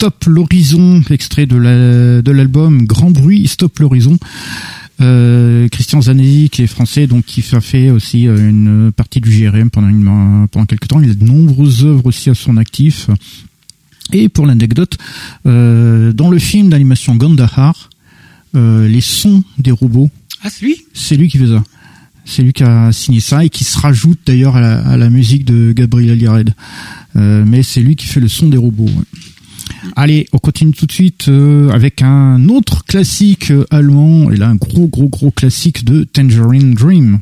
Stop 0.06 0.26
l'horizon, 0.28 1.02
extrait 1.10 1.48
de 1.48 1.56
la- 1.56 2.22
de 2.22 2.32
l'album 2.32 2.86
Grand 2.86 3.10
bruit 3.10 3.48
Stop 3.48 3.80
l'horizon. 3.80 4.20
Euh, 5.02 5.68
Christian 5.70 6.00
Zanesi 6.00 6.52
qui 6.52 6.62
est 6.62 6.68
français 6.68 7.08
donc 7.08 7.26
qui 7.26 7.44
a 7.54 7.60
fait 7.60 7.90
aussi 7.90 8.28
euh, 8.28 8.48
une 8.48 8.92
partie 8.92 9.20
du 9.20 9.32
GRM 9.32 9.72
pendant 9.72 9.88
une, 9.90 10.48
pendant 10.52 10.68
quelques 10.68 10.88
temps. 10.90 11.02
Il 11.02 11.10
a 11.10 11.14
de 11.16 11.26
nombreuses 11.26 11.86
œuvres 11.86 12.06
aussi 12.06 12.30
à 12.30 12.36
son 12.36 12.58
actif. 12.58 13.10
Et 14.14 14.30
pour 14.30 14.46
l'anecdote, 14.46 14.96
euh, 15.48 16.14
dans 16.14 16.30
le 16.30 16.38
film 16.38 16.70
d'animation 16.70 17.16
Gandahar, 17.16 17.90
euh, 18.56 18.88
les 18.88 19.02
sons 19.02 19.44
des 19.58 19.72
robots, 19.72 20.12
Ah 20.44 20.50
c'est 20.52 20.66
lui? 20.68 20.76
c'est 20.94 21.16
lui 21.18 21.30
qui 21.30 21.40
fait 21.40 21.48
ça. 21.48 21.64
C'est 22.26 22.44
lui 22.44 22.54
qui 22.54 22.62
a 22.62 22.92
signé 22.92 23.22
ça 23.22 23.44
et 23.44 23.50
qui 23.50 23.64
se 23.64 23.80
rajoute 23.80 24.20
d'ailleurs 24.28 24.56
à 24.56 24.62
la, 24.62 24.88
à 24.88 24.98
la 24.98 25.10
musique 25.10 25.46
de 25.46 25.72
Gabriel 25.72 26.22
Yared. 26.22 26.54
Mais 27.16 27.64
c'est 27.64 27.80
lui 27.82 27.96
qui 27.96 28.06
fait 28.06 28.20
le 28.20 28.28
son 28.28 28.50
des 28.50 28.58
robots. 28.58 28.86
ouais. 28.86 29.20
Allez, 29.96 30.28
on 30.34 30.38
continue 30.38 30.74
tout 30.74 30.86
de 30.86 30.92
suite 30.92 31.28
euh, 31.28 31.70
avec 31.70 32.02
un 32.02 32.50
autre 32.50 32.86
classique 32.86 33.52
euh, 33.52 33.66
allemand, 33.70 34.32
et 34.32 34.36
là 34.36 34.50
un 34.50 34.56
gros 34.56 34.88
gros 34.88 35.08
gros 35.08 35.32
classique 35.32 35.86
de 35.86 36.04
Tangerine 36.04 36.74
Dream. 36.74 37.20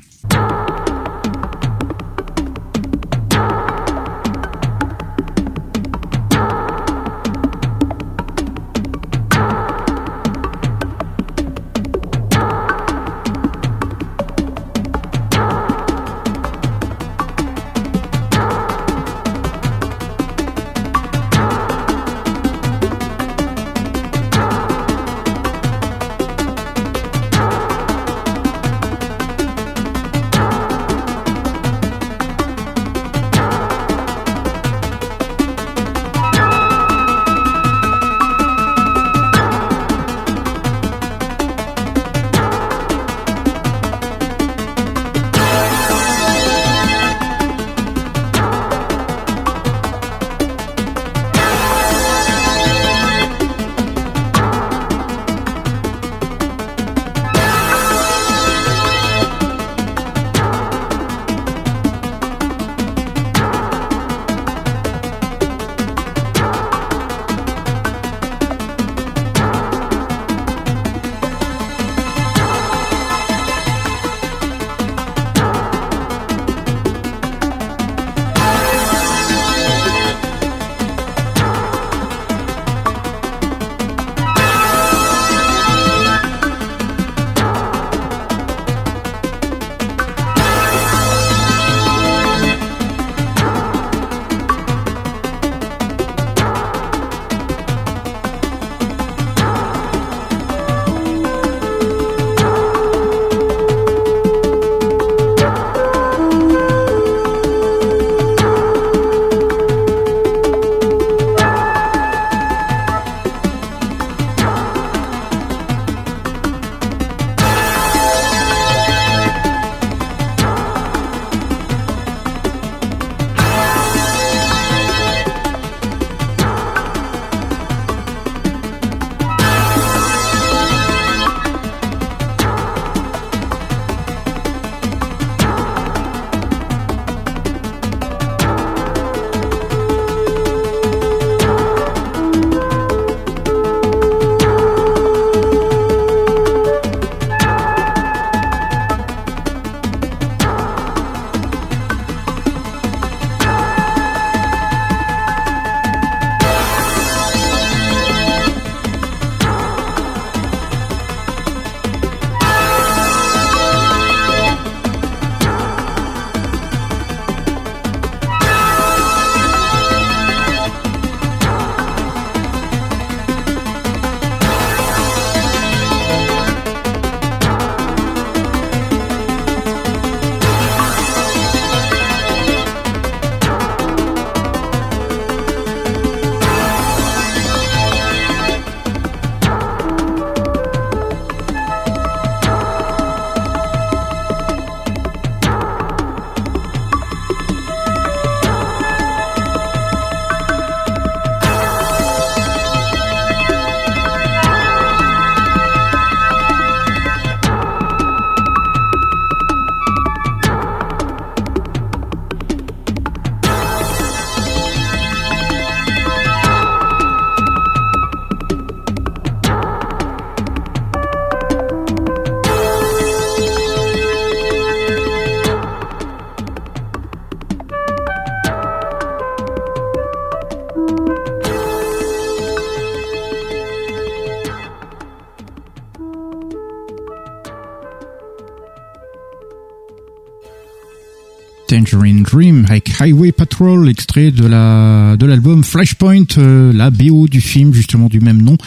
Patrol, 243.54 243.88
extrait 243.88 244.32
de 244.32 244.48
la 244.48 245.16
de 245.16 245.28
l'album 245.28 245.64
Flashpoint, 245.64 246.26
euh, 246.40 246.74
la 246.74 246.90
BO 246.90 247.28
du 247.28 247.40
film 247.40 247.72
justement 247.72 248.08
du 248.08 248.20
même 248.20 248.42
nom, 248.42 248.58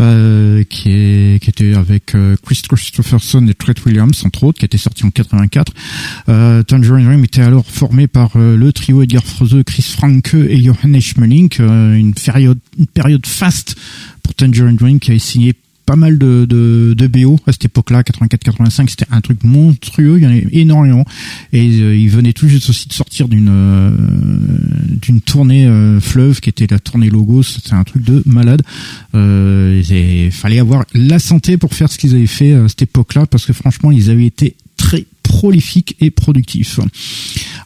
euh, 0.00 0.64
qui 0.64 0.90
est 0.90 1.40
qui 1.40 1.50
était 1.50 1.74
avec 1.74 2.16
euh, 2.16 2.34
Chris 2.44 2.60
Christopherson 2.68 3.46
et 3.46 3.54
Trent 3.54 3.74
Williams 3.86 4.24
entre 4.24 4.42
autres, 4.42 4.58
qui 4.58 4.64
était 4.64 4.76
sorti 4.76 5.04
en 5.04 5.10
84. 5.10 5.72
Tangerine 6.66 7.04
Dream 7.04 7.22
était 7.22 7.42
alors 7.42 7.64
formé 7.64 8.08
par 8.08 8.36
le 8.36 8.72
trio 8.72 9.02
Edgar 9.02 9.22
Froese, 9.22 9.62
Chris 9.64 9.82
Franke 9.82 10.34
et 10.34 10.60
Johannes 10.60 11.00
Schmeling, 11.00 11.50
une 11.60 12.14
période 12.14 12.58
une 12.76 12.88
période 12.88 13.26
faste 13.26 13.76
pour 14.24 14.34
Tangerine 14.34 14.74
Dream 14.74 14.98
qui 14.98 15.12
a 15.12 15.18
signé 15.20 15.54
pas 15.84 15.96
mal 15.96 16.18
de, 16.18 16.46
de, 16.48 16.94
de 16.96 17.06
BO 17.06 17.38
à 17.46 17.52
cette 17.52 17.66
époque-là, 17.66 18.02
84-85, 18.02 18.88
c'était 18.88 19.06
un 19.10 19.20
truc 19.20 19.44
monstrueux, 19.44 20.18
il 20.18 20.24
y 20.24 20.26
en 20.26 20.30
avait 20.30 20.46
énormément, 20.52 21.04
et 21.52 21.60
euh, 21.60 21.96
il 21.96 22.08
venait 22.08 22.32
tout 22.32 22.48
juste 22.48 22.70
aussi 22.70 22.88
de 22.88 22.92
sortir 22.92 23.28
d'une 23.28 23.48
euh, 23.50 23.90
d'une 24.88 25.20
tournée 25.20 25.66
euh, 25.66 26.00
fleuve 26.00 26.40
qui 26.40 26.48
était 26.48 26.66
la 26.70 26.78
tournée 26.78 27.10
Logos, 27.10 27.42
c'était 27.42 27.74
un 27.74 27.84
truc 27.84 28.02
de 28.04 28.22
malade. 28.26 28.62
il 29.12 30.30
fallait 30.32 30.58
avoir 30.58 30.84
la 30.94 31.18
santé 31.18 31.58
pour 31.58 31.74
faire 31.74 31.90
ce 31.90 31.98
qu'ils 31.98 32.14
avaient 32.14 32.26
fait 32.26 32.54
à 32.54 32.68
cette 32.68 32.82
époque-là, 32.82 33.26
parce 33.26 33.46
que 33.46 33.52
franchement, 33.52 33.90
ils 33.90 34.10
avaient 34.10 34.26
été 34.26 34.56
très 34.76 35.04
prolifiques 35.22 35.96
et 36.00 36.10
productifs. 36.10 36.80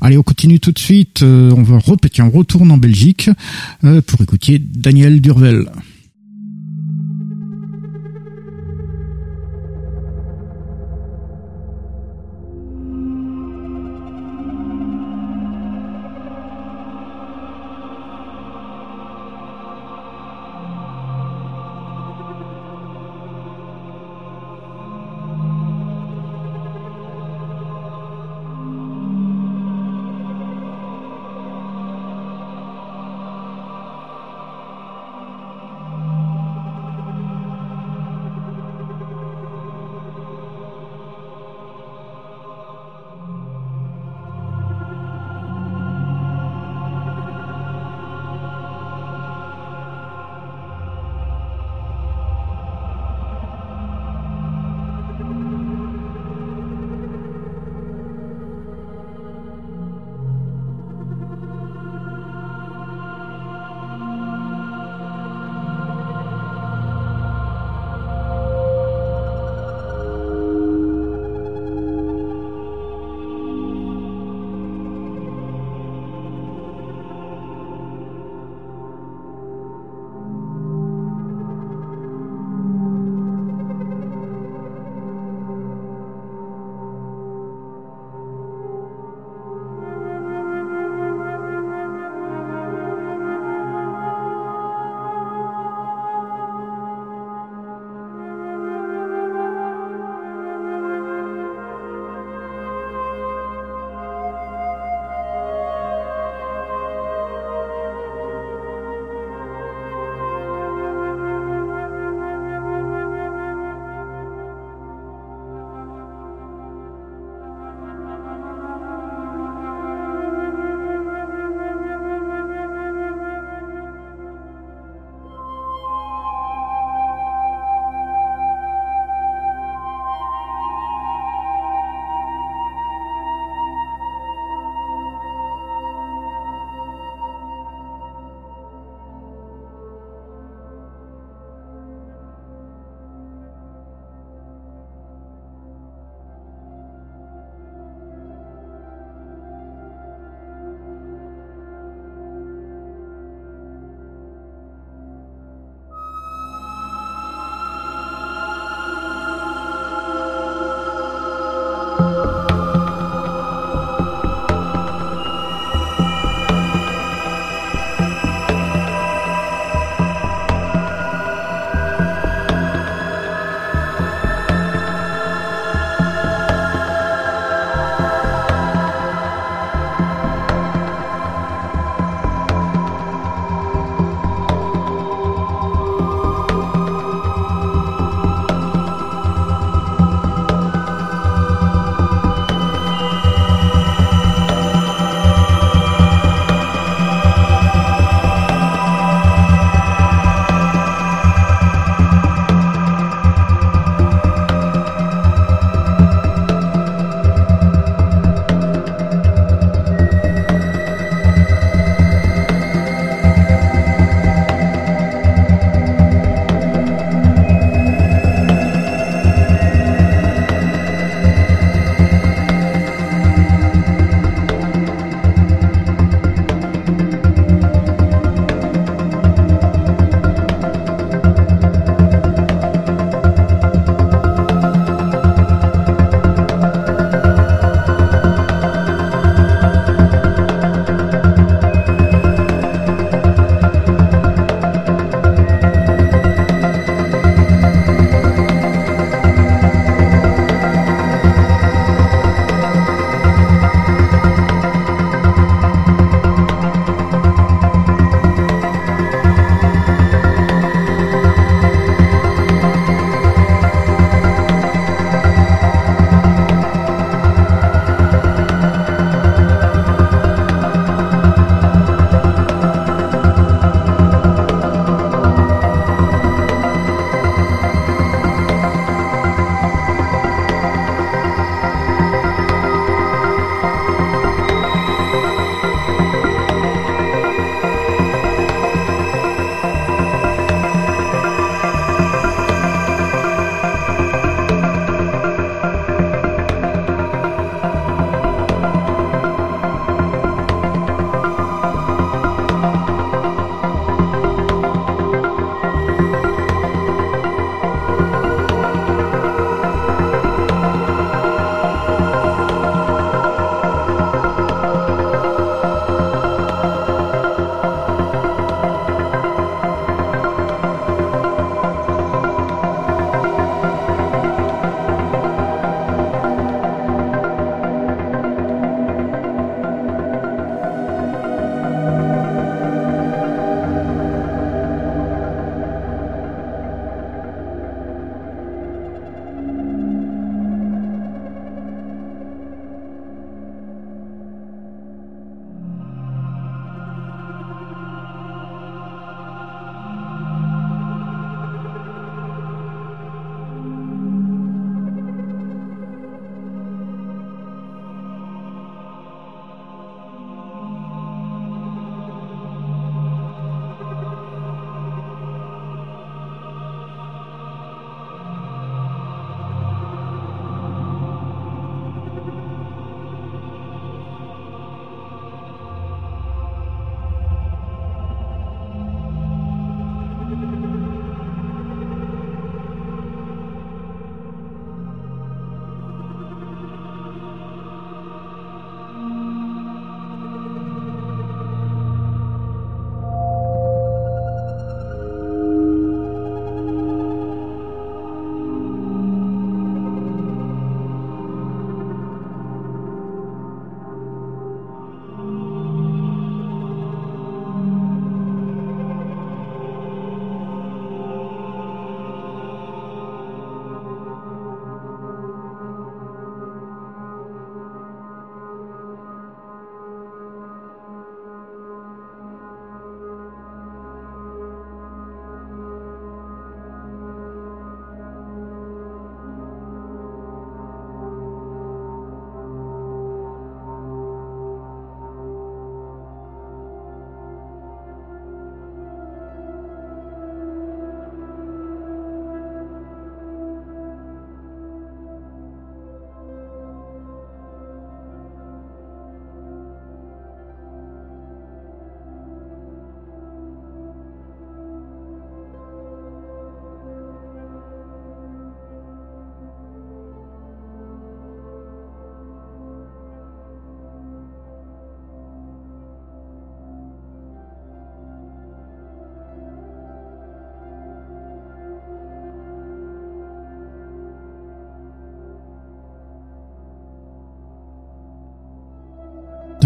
Allez, 0.00 0.18
on 0.18 0.22
continue 0.22 0.60
tout 0.60 0.72
de 0.72 0.78
suite. 0.78 1.22
on 1.22 1.62
va 1.62 1.78
répéter, 1.78 2.22
on 2.22 2.30
retourne 2.30 2.70
en 2.70 2.78
Belgique 2.78 3.30
pour 3.80 4.22
écouter 4.22 4.58
Daniel 4.58 5.20
Durvel. 5.20 5.66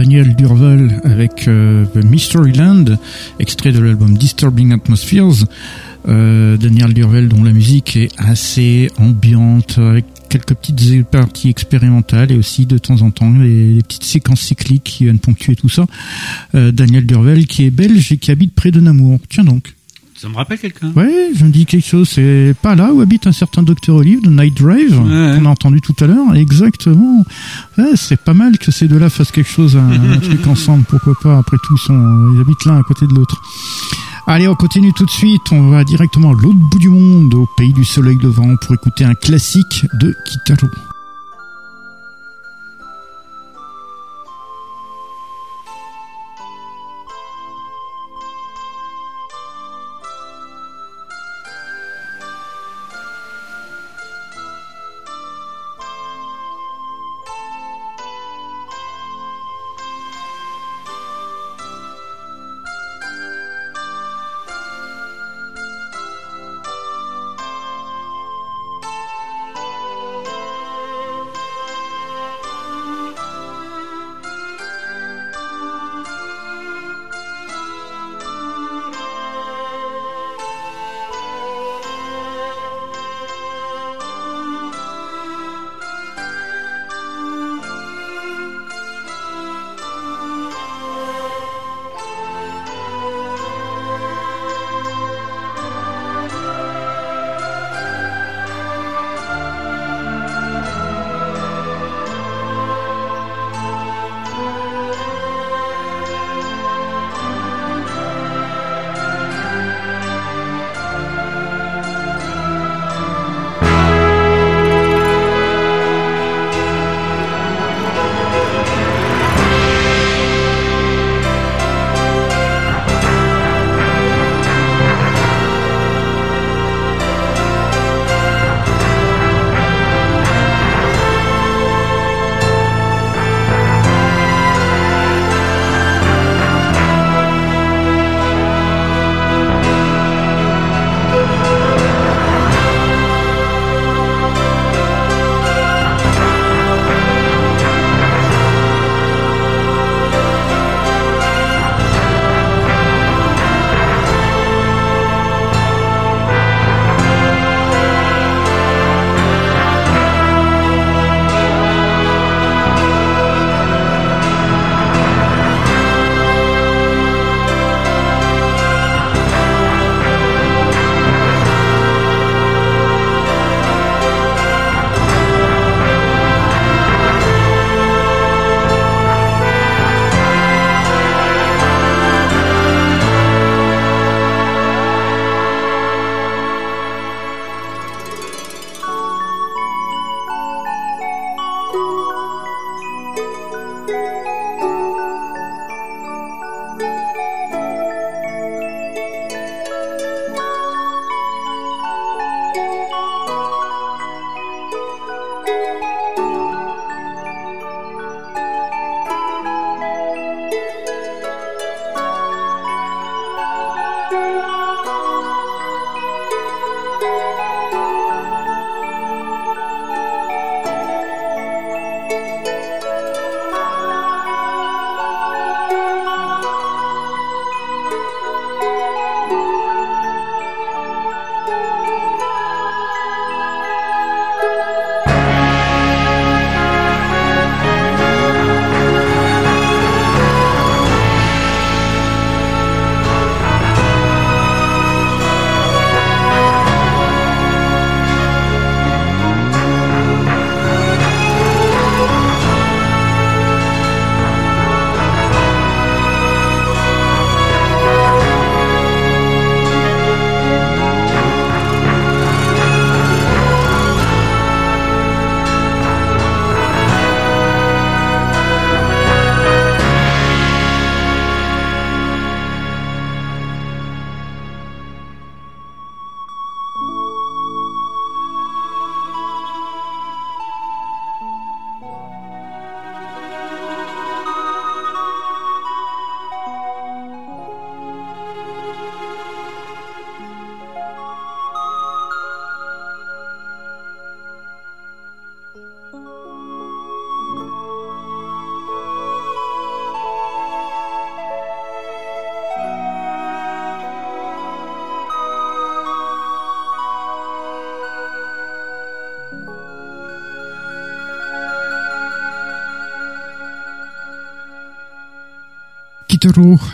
Daniel 0.03 0.35
Durval 0.35 1.01
avec 1.05 1.47
euh, 1.47 1.85
The 1.95 2.05
Mystery 2.05 2.51
Land, 2.55 2.87
extrait 3.39 3.71
de 3.71 3.79
l'album 3.79 4.19
Disturbing 4.19 4.73
Atmospheres. 4.73 5.47
Euh, 6.09 6.57
Daniel 6.57 6.93
Durval 6.93 7.29
dont 7.29 7.45
la 7.45 7.53
musique 7.53 7.97
est 7.97 8.09
assez 8.19 8.91
ambiante 8.99 9.79
avec 9.79 10.07
quelques 10.29 10.55
petites 10.55 11.07
parties 11.07 11.51
expérimentales 11.51 12.33
et 12.33 12.37
aussi 12.37 12.67
de 12.67 12.79
temps 12.79 13.01
en 13.03 13.13
temps 13.13 13.31
les, 13.31 13.79
petites 13.87 14.03
séquences 14.03 14.41
cycliques 14.41 14.83
qui 14.83 15.05
viennent 15.05 15.21
ponctuer 15.21 15.55
tout 15.55 15.69
ça. 15.69 15.87
Euh, 16.57 16.73
Daniel 16.73 17.07
Durvel 17.07 17.47
qui 17.47 17.65
est 17.67 17.71
belge 17.71 18.11
et 18.11 18.17
qui 18.17 18.33
habite 18.33 18.57
près 18.57 18.73
de 18.73 18.81
Namur. 18.81 19.21
Tiens 19.29 19.45
donc. 19.45 19.73
Ça 20.23 20.29
me 20.29 20.37
rappelle 20.37 20.61
quelqu'un. 20.61 20.93
Ouais, 20.95 21.33
je 21.35 21.45
me 21.45 21.51
dis 21.51 21.67
quelque 21.67 21.85
chose. 21.85 22.09
C'est 22.09 22.55
pas 22.63 22.77
là 22.77 22.93
où 22.93 23.01
habite 23.01 23.27
un 23.27 23.33
certain 23.33 23.65
Docteur 23.65 23.97
Olive 23.97 24.23
de 24.23 24.31
Night 24.31 24.57
Drive 24.57 24.95
qu'on 24.95 25.45
a 25.45 25.49
entendu 25.49 25.81
tout 25.81 25.97
à 25.99 26.07
l'heure. 26.07 26.33
Exactement. 26.37 27.27
Ouais, 27.77 27.97
c'est 27.97 28.21
pas 28.21 28.33
mal 28.33 28.57
que 28.57 28.71
ces 28.71 28.87
deux-là 28.87 29.11
fassent 29.11 29.33
quelque 29.33 29.51
chose, 29.51 29.77
un, 29.77 30.19
truc 30.23 30.47
ensemble. 30.47 30.85
Pourquoi 30.89 31.15
pas 31.21 31.39
Après 31.39 31.57
tout, 31.65 31.77
ils, 31.89 32.35
ils 32.37 32.41
habitent 32.41 32.65
l'un 32.67 32.79
à 32.79 32.85
côté 32.85 33.09
de 33.09 33.15
l'autre. 33.15 33.43
Allez, 34.29 34.47
on 34.47 34.55
continue 34.55 34.93
tout 34.93 35.07
de 35.07 35.11
suite. 35.11 35.43
On 35.51 35.71
va 35.71 35.83
directement 35.83 36.31
à 36.31 36.35
l'autre 36.35 36.55
bout 36.71 36.79
du 36.79 36.89
monde, 36.89 37.35
au 37.35 37.49
pays 37.57 37.73
du 37.73 37.85
soleil 37.85 38.17
levant, 38.23 38.55
pour 38.55 38.75
écouter 38.75 39.05
un 39.05 39.15
classique 39.15 39.87
de 39.95 40.15
Kitaro. 40.25 40.69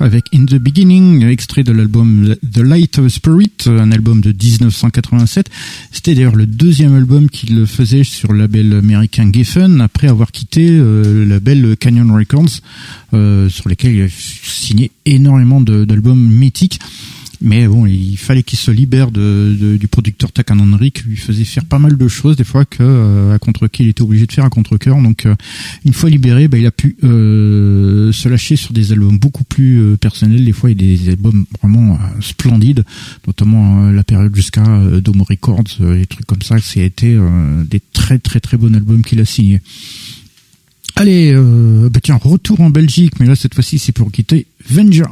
Avec 0.00 0.26
In 0.34 0.44
the 0.44 0.56
Beginning, 0.56 1.24
extrait 1.26 1.62
de 1.62 1.72
l'album 1.72 2.34
The 2.52 2.58
Light 2.58 2.98
of 2.98 3.08
Spirit, 3.08 3.50
un 3.66 3.92
album 3.92 4.20
de 4.20 4.30
1987. 4.30 5.48
C'était 5.90 6.14
d'ailleurs 6.14 6.36
le 6.36 6.44
deuxième 6.44 6.94
album 6.94 7.30
qu'il 7.30 7.66
faisait 7.66 8.04
sur 8.04 8.32
le 8.32 8.40
label 8.40 8.74
américain 8.74 9.30
Geffen 9.32 9.80
après 9.80 10.06
avoir 10.06 10.32
quitté 10.32 10.68
le 10.68 11.24
label 11.24 11.78
Canyon 11.78 12.10
Records, 12.10 12.60
sur 13.50 13.68
lesquels 13.70 13.94
il 13.94 14.02
a 14.02 14.08
signé 14.10 14.90
énormément 15.06 15.62
d'albums 15.62 16.28
mythiques. 16.28 16.78
Mais 17.40 17.68
bon, 17.68 17.86
il 17.86 18.16
fallait 18.16 18.42
qu'il 18.42 18.58
se 18.58 18.70
libère 18.70 19.12
de, 19.12 19.76
du 19.78 19.86
producteur 19.86 20.32
Takanonri 20.32 20.90
qui 20.90 21.04
lui 21.04 21.16
faisait 21.16 21.44
faire 21.44 21.64
pas 21.64 21.78
mal 21.78 21.96
de 21.96 22.08
choses, 22.08 22.36
des 22.36 22.44
fois 22.44 22.64
que 22.64 22.78
euh, 22.80 23.34
à 23.34 23.38
contre 23.38 23.68
qui 23.68 23.84
il 23.84 23.88
était 23.90 24.02
obligé 24.02 24.26
de 24.26 24.32
faire 24.32 24.44
à 24.44 24.50
contre 24.50 24.76
cœur. 24.76 25.00
Donc 25.00 25.24
euh, 25.24 25.36
une 25.84 25.92
fois 25.92 26.10
libéré, 26.10 26.48
bah, 26.48 26.58
il 26.58 26.66
a 26.66 26.72
pu 26.72 26.96
euh, 27.04 28.10
se 28.10 28.28
lâcher 28.28 28.56
sur 28.56 28.72
des 28.72 28.90
albums 28.92 29.18
beaucoup 29.18 29.44
plus 29.44 29.96
personnels. 29.98 30.44
Des 30.44 30.52
fois, 30.52 30.70
il 30.70 30.82
y 30.82 30.92
a 30.92 30.96
des 30.96 31.08
albums 31.10 31.44
vraiment 31.62 31.98
splendides, 32.20 32.84
notamment 33.26 33.90
la 33.90 34.02
période 34.02 34.34
jusqu'à 34.34 34.64
Domo 35.00 35.24
Records, 35.24 35.64
des 35.78 36.06
trucs 36.06 36.26
comme 36.26 36.42
ça. 36.42 36.56
Été 36.76 37.18
des 37.68 37.80
très 37.92 38.18
très 38.18 38.38
très 38.40 38.56
bons 38.56 38.72
albums 38.74 39.02
qu'il 39.02 39.20
a 39.20 39.24
signés. 39.24 39.60
Allez, 40.96 41.34
bah 41.90 42.00
tiens, 42.02 42.18
retour 42.22 42.60
en 42.60 42.70
Belgique, 42.70 43.18
mais 43.18 43.26
là 43.26 43.34
cette 43.34 43.54
fois-ci 43.54 43.78
c'est 43.78 43.92
pour 43.92 44.12
quitter 44.12 44.46
Venger. 44.68 45.04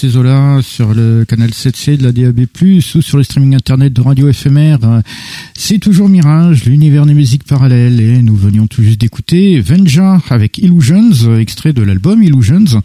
Ces 0.00 0.16
sur 0.62 0.94
le 0.94 1.26
canal 1.26 1.50
7C 1.50 1.98
de 1.98 2.04
la 2.04 2.12
DAB+, 2.12 2.46
ou 2.62 2.80
sur 2.80 3.18
le 3.18 3.22
streaming 3.22 3.54
internet 3.54 3.92
de 3.92 4.00
Radio 4.00 4.32
FMR. 4.32 4.78
C'est 5.54 5.78
toujours 5.78 6.08
Mirage, 6.08 6.64
l'univers 6.64 7.04
des 7.04 7.12
musiques 7.12 7.44
parallèles, 7.44 8.00
et 8.00 8.22
nous 8.22 8.34
venions 8.34 8.66
tout 8.66 8.82
juste 8.82 8.98
d'écouter 8.98 9.60
Venja 9.60 10.22
avec 10.30 10.56
Illusions, 10.56 11.36
extrait 11.38 11.74
de 11.74 11.82
l'album 11.82 12.22
Illusions. 12.22 12.80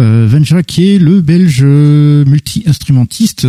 Euh, 0.00 0.26
Venja 0.28 0.62
qui 0.62 0.94
est 0.94 0.98
le 0.98 1.20
belge 1.20 1.62
multi-instrumentiste. 1.62 3.46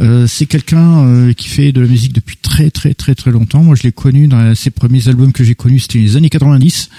Euh, 0.00 0.26
c'est 0.26 0.46
quelqu'un 0.46 1.04
euh, 1.04 1.32
qui 1.32 1.48
fait 1.48 1.72
de 1.72 1.80
la 1.80 1.88
musique 1.88 2.12
depuis 2.12 2.36
très 2.36 2.70
très 2.70 2.94
très 2.94 3.14
très 3.14 3.30
longtemps. 3.30 3.62
Moi 3.62 3.76
je 3.76 3.82
l'ai 3.82 3.92
connu 3.92 4.28
dans 4.28 4.54
ses 4.54 4.70
premiers 4.70 5.08
albums 5.08 5.32
que 5.32 5.44
j'ai 5.44 5.54
connus, 5.54 5.80
c'était 5.80 5.98
les 5.98 6.16
années 6.16 6.30
90, 6.30 6.90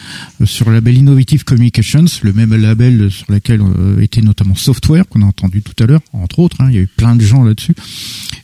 euh, 0.42 0.46
sur 0.46 0.70
le 0.70 0.76
label 0.76 0.98
Innovative 0.98 1.44
Communications, 1.44 2.06
le 2.22 2.34
même 2.34 2.56
label 2.56 3.12
sur 3.12 3.32
lequel 3.32 3.62
euh, 3.62 4.02
était 4.02 4.22
notamment 4.22 4.56
Software 4.56 5.08
qu'on 5.08 5.22
a 5.22 5.26
entendu 5.26 5.62
tout 5.62 5.82
à 5.84 5.88
l'heure, 5.88 6.02
entre 6.14 6.40
autres. 6.40 6.58
Hein, 6.60 6.68
il 6.70 6.76
y 6.76 6.78
a 6.78 6.82
eu 6.82 6.88
plein 6.88 7.16
de 7.16 7.22
gens 7.22 7.44
là-dessus. 7.44 7.74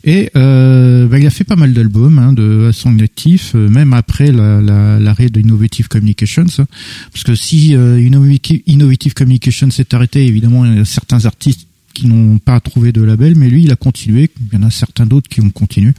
Et 0.03 0.29
euh, 0.37 1.07
bah, 1.07 1.19
il 1.19 1.27
a 1.27 1.29
fait 1.29 1.43
pas 1.43 1.55
mal 1.55 1.73
d'albums 1.73 2.17
hein, 2.19 2.33
de 2.33 2.67
à 2.69 2.71
son 2.71 2.97
actif, 2.99 3.53
euh, 3.55 3.69
même 3.69 3.93
après 3.93 4.31
l'arrêt 4.31 4.61
la, 4.61 4.99
la, 4.99 5.29
de 5.29 5.39
Innovative 5.41 5.89
Communications. 5.89 6.45
Hein. 6.59 6.65
parce 7.11 7.23
que 7.23 7.35
si 7.35 7.75
euh, 7.75 8.01
Innovative, 8.01 8.61
Innovative 8.67 9.13
Communications 9.13 9.69
s'est 9.69 9.93
arrêté, 9.93 10.25
évidemment, 10.37 10.65
il 10.65 10.77
y 10.77 10.79
a 10.79 10.85
certains 10.85 11.25
artistes 11.25 11.67
qui 11.93 12.05
n'ont 12.05 12.37
pas 12.37 12.59
trouvé 12.59 12.91
de 12.91 13.01
label, 13.01 13.35
mais 13.35 13.49
lui, 13.49 13.63
il 13.63 13.71
a 13.71 13.75
continué. 13.75 14.29
Il 14.51 14.59
y 14.59 14.63
en 14.63 14.67
a 14.67 14.69
certains 14.69 15.07
d'autres 15.07 15.27
qui 15.29 15.41
ont 15.41 15.49
continué. 15.49 15.93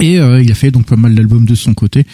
Et 0.00 0.18
euh, 0.18 0.42
il 0.42 0.50
a 0.50 0.54
fait 0.54 0.70
donc 0.70 0.86
pas 0.86 0.96
mal 0.96 1.14
d'albums 1.14 1.44
de 1.44 1.54
son 1.54 1.74
côté. 1.74 2.06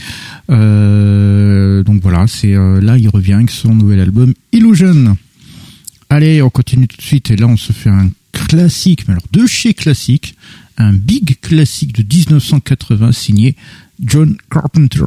Euh, 0.50 1.82
donc 1.84 2.02
voilà, 2.02 2.26
c'est 2.26 2.54
euh, 2.54 2.80
là 2.80 2.98
il 2.98 3.08
revient 3.08 3.34
avec 3.34 3.50
son 3.50 3.74
nouvel 3.74 4.00
album 4.00 4.34
Illusion. 4.52 5.16
Allez, 6.10 6.42
on 6.42 6.50
continue 6.50 6.88
tout 6.88 6.96
de 6.96 7.02
suite 7.02 7.30
et 7.30 7.36
là 7.36 7.46
on 7.46 7.56
se 7.56 7.72
fait 7.72 7.90
un 7.90 8.10
classique, 8.32 9.06
mais 9.06 9.12
alors 9.12 9.26
de 9.32 9.46
chez 9.46 9.72
classique, 9.72 10.36
un 10.78 10.92
big 10.92 11.38
classique 11.40 11.92
de 11.92 12.02
1980 12.02 13.12
signé 13.12 13.56
John 14.00 14.36
Carpenter. 14.50 15.06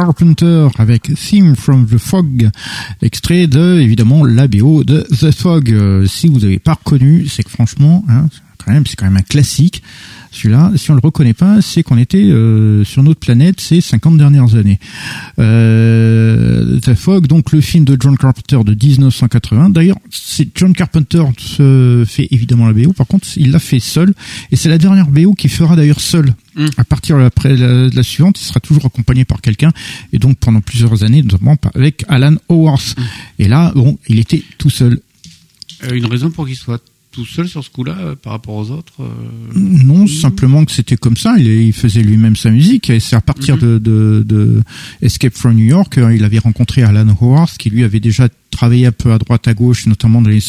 Carpenter 0.00 0.68
avec 0.78 1.12
Theme 1.14 1.54
from 1.54 1.86
the 1.86 1.98
Fog, 1.98 2.48
extrait 3.02 3.46
de 3.46 3.78
évidemment 3.80 4.24
la 4.24 4.48
BO 4.48 4.82
de 4.82 5.02
The 5.02 5.30
Fog. 5.30 5.70
Euh, 5.70 6.06
si 6.06 6.26
vous 6.26 6.40
n'avez 6.40 6.58
pas 6.58 6.72
reconnu, 6.72 7.26
c'est 7.28 7.42
que 7.42 7.50
franchement, 7.50 8.02
hein, 8.08 8.28
quand 8.64 8.72
même, 8.72 8.86
c'est 8.86 8.96
quand 8.96 9.04
même 9.04 9.18
un 9.18 9.22
classique. 9.22 9.82
Celui-là, 10.30 10.72
si 10.76 10.90
on 10.90 10.94
le 10.94 11.00
reconnaît 11.02 11.34
pas, 11.34 11.60
c'est 11.60 11.82
qu'on 11.82 11.98
était 11.98 12.16
euh, 12.16 12.82
sur 12.84 13.02
notre 13.02 13.20
planète 13.20 13.60
ces 13.60 13.82
50 13.82 14.16
dernières 14.16 14.54
années. 14.54 14.78
Euh, 15.38 16.09
The 16.80 16.94
Fog, 16.94 17.26
donc 17.26 17.52
le 17.52 17.60
film 17.60 17.84
de 17.84 17.96
John 17.98 18.16
Carpenter 18.16 18.58
de 18.64 18.74
1980. 18.74 19.70
D'ailleurs, 19.70 19.98
c'est 20.10 20.48
John 20.54 20.72
Carpenter 20.72 21.22
se 21.38 22.04
fait 22.06 22.28
évidemment 22.30 22.66
la 22.66 22.72
BO. 22.72 22.92
Par 22.92 23.06
contre, 23.06 23.28
il 23.36 23.50
l'a 23.50 23.58
fait 23.58 23.80
seul, 23.80 24.14
et 24.50 24.56
c'est 24.56 24.68
la 24.68 24.78
dernière 24.78 25.08
BO 25.08 25.34
qu'il 25.34 25.50
fera 25.50 25.76
d'ailleurs 25.76 26.00
seul. 26.00 26.34
Mm. 26.56 26.66
À 26.76 26.84
partir 26.84 27.18
après 27.18 27.56
la, 27.56 27.88
la 27.88 28.02
suivante, 28.02 28.40
il 28.40 28.44
sera 28.44 28.60
toujours 28.60 28.86
accompagné 28.86 29.24
par 29.24 29.40
quelqu'un, 29.40 29.72
et 30.12 30.18
donc 30.18 30.38
pendant 30.38 30.60
plusieurs 30.60 31.04
années, 31.04 31.22
notamment 31.22 31.56
avec 31.74 32.04
Alan 32.08 32.36
Howarth. 32.48 32.96
Et 33.38 33.48
là, 33.48 33.72
bon, 33.74 33.98
il 34.08 34.18
était 34.18 34.42
tout 34.58 34.70
seul. 34.70 35.00
Euh, 35.84 35.94
une 35.94 36.06
raison 36.06 36.30
pour 36.30 36.46
qu'il 36.46 36.56
soit 36.56 36.82
tout 37.12 37.24
seul 37.26 37.48
sur 37.48 37.64
ce 37.64 37.70
coup-là 37.70 37.96
euh, 38.00 38.14
par 38.14 38.32
rapport 38.34 38.54
aux 38.54 38.70
autres. 38.70 38.92
euh, 39.00 39.08
Non, 39.54 40.06
simplement 40.06 40.64
que 40.64 40.72
c'était 40.72 40.96
comme 40.96 41.16
ça. 41.16 41.34
Il, 41.38 41.46
il 41.46 41.72
faisait 41.72 42.02
lui-même 42.02 42.36
sa 42.36 42.50
musique. 42.50 42.88
Et 42.90 43.00
c'est 43.00 43.16
à 43.16 43.20
partir 43.20 43.56
Mhm. 43.56 43.60
de, 43.62 43.78
de, 43.78 44.22
de 44.26 44.62
Escape 45.02 45.34
from 45.34 45.54
New 45.54 45.64
York, 45.66 45.98
euh, 45.98 46.14
il 46.14 46.22
avait 46.24 46.38
rencontré 46.38 46.82
Alan 46.82 47.08
Howarth, 47.20 47.56
qui 47.58 47.68
lui 47.70 47.82
avait 47.84 48.00
déjà 48.00 48.28
travaillé 48.50 48.86
un 48.86 48.92
peu 48.92 49.12
à 49.12 49.18
droite 49.18 49.48
à 49.48 49.54
gauche, 49.54 49.86
notamment 49.86 50.22
dans 50.22 50.30
les. 50.30 50.40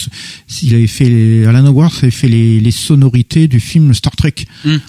Il 0.62 0.76
avait 0.76 0.88
fait 0.88 1.10
les, 1.10 1.46
Alan 1.46 1.66
Howarth 1.66 1.98
avait 2.04 2.12
fait 2.12 2.28
les, 2.30 2.60
les 2.60 2.72
sonorités 2.72 3.48
du 3.48 3.60
film 3.60 3.94
Star 3.94 4.16
Trek. 4.16 4.36
Mhm. 4.66 4.80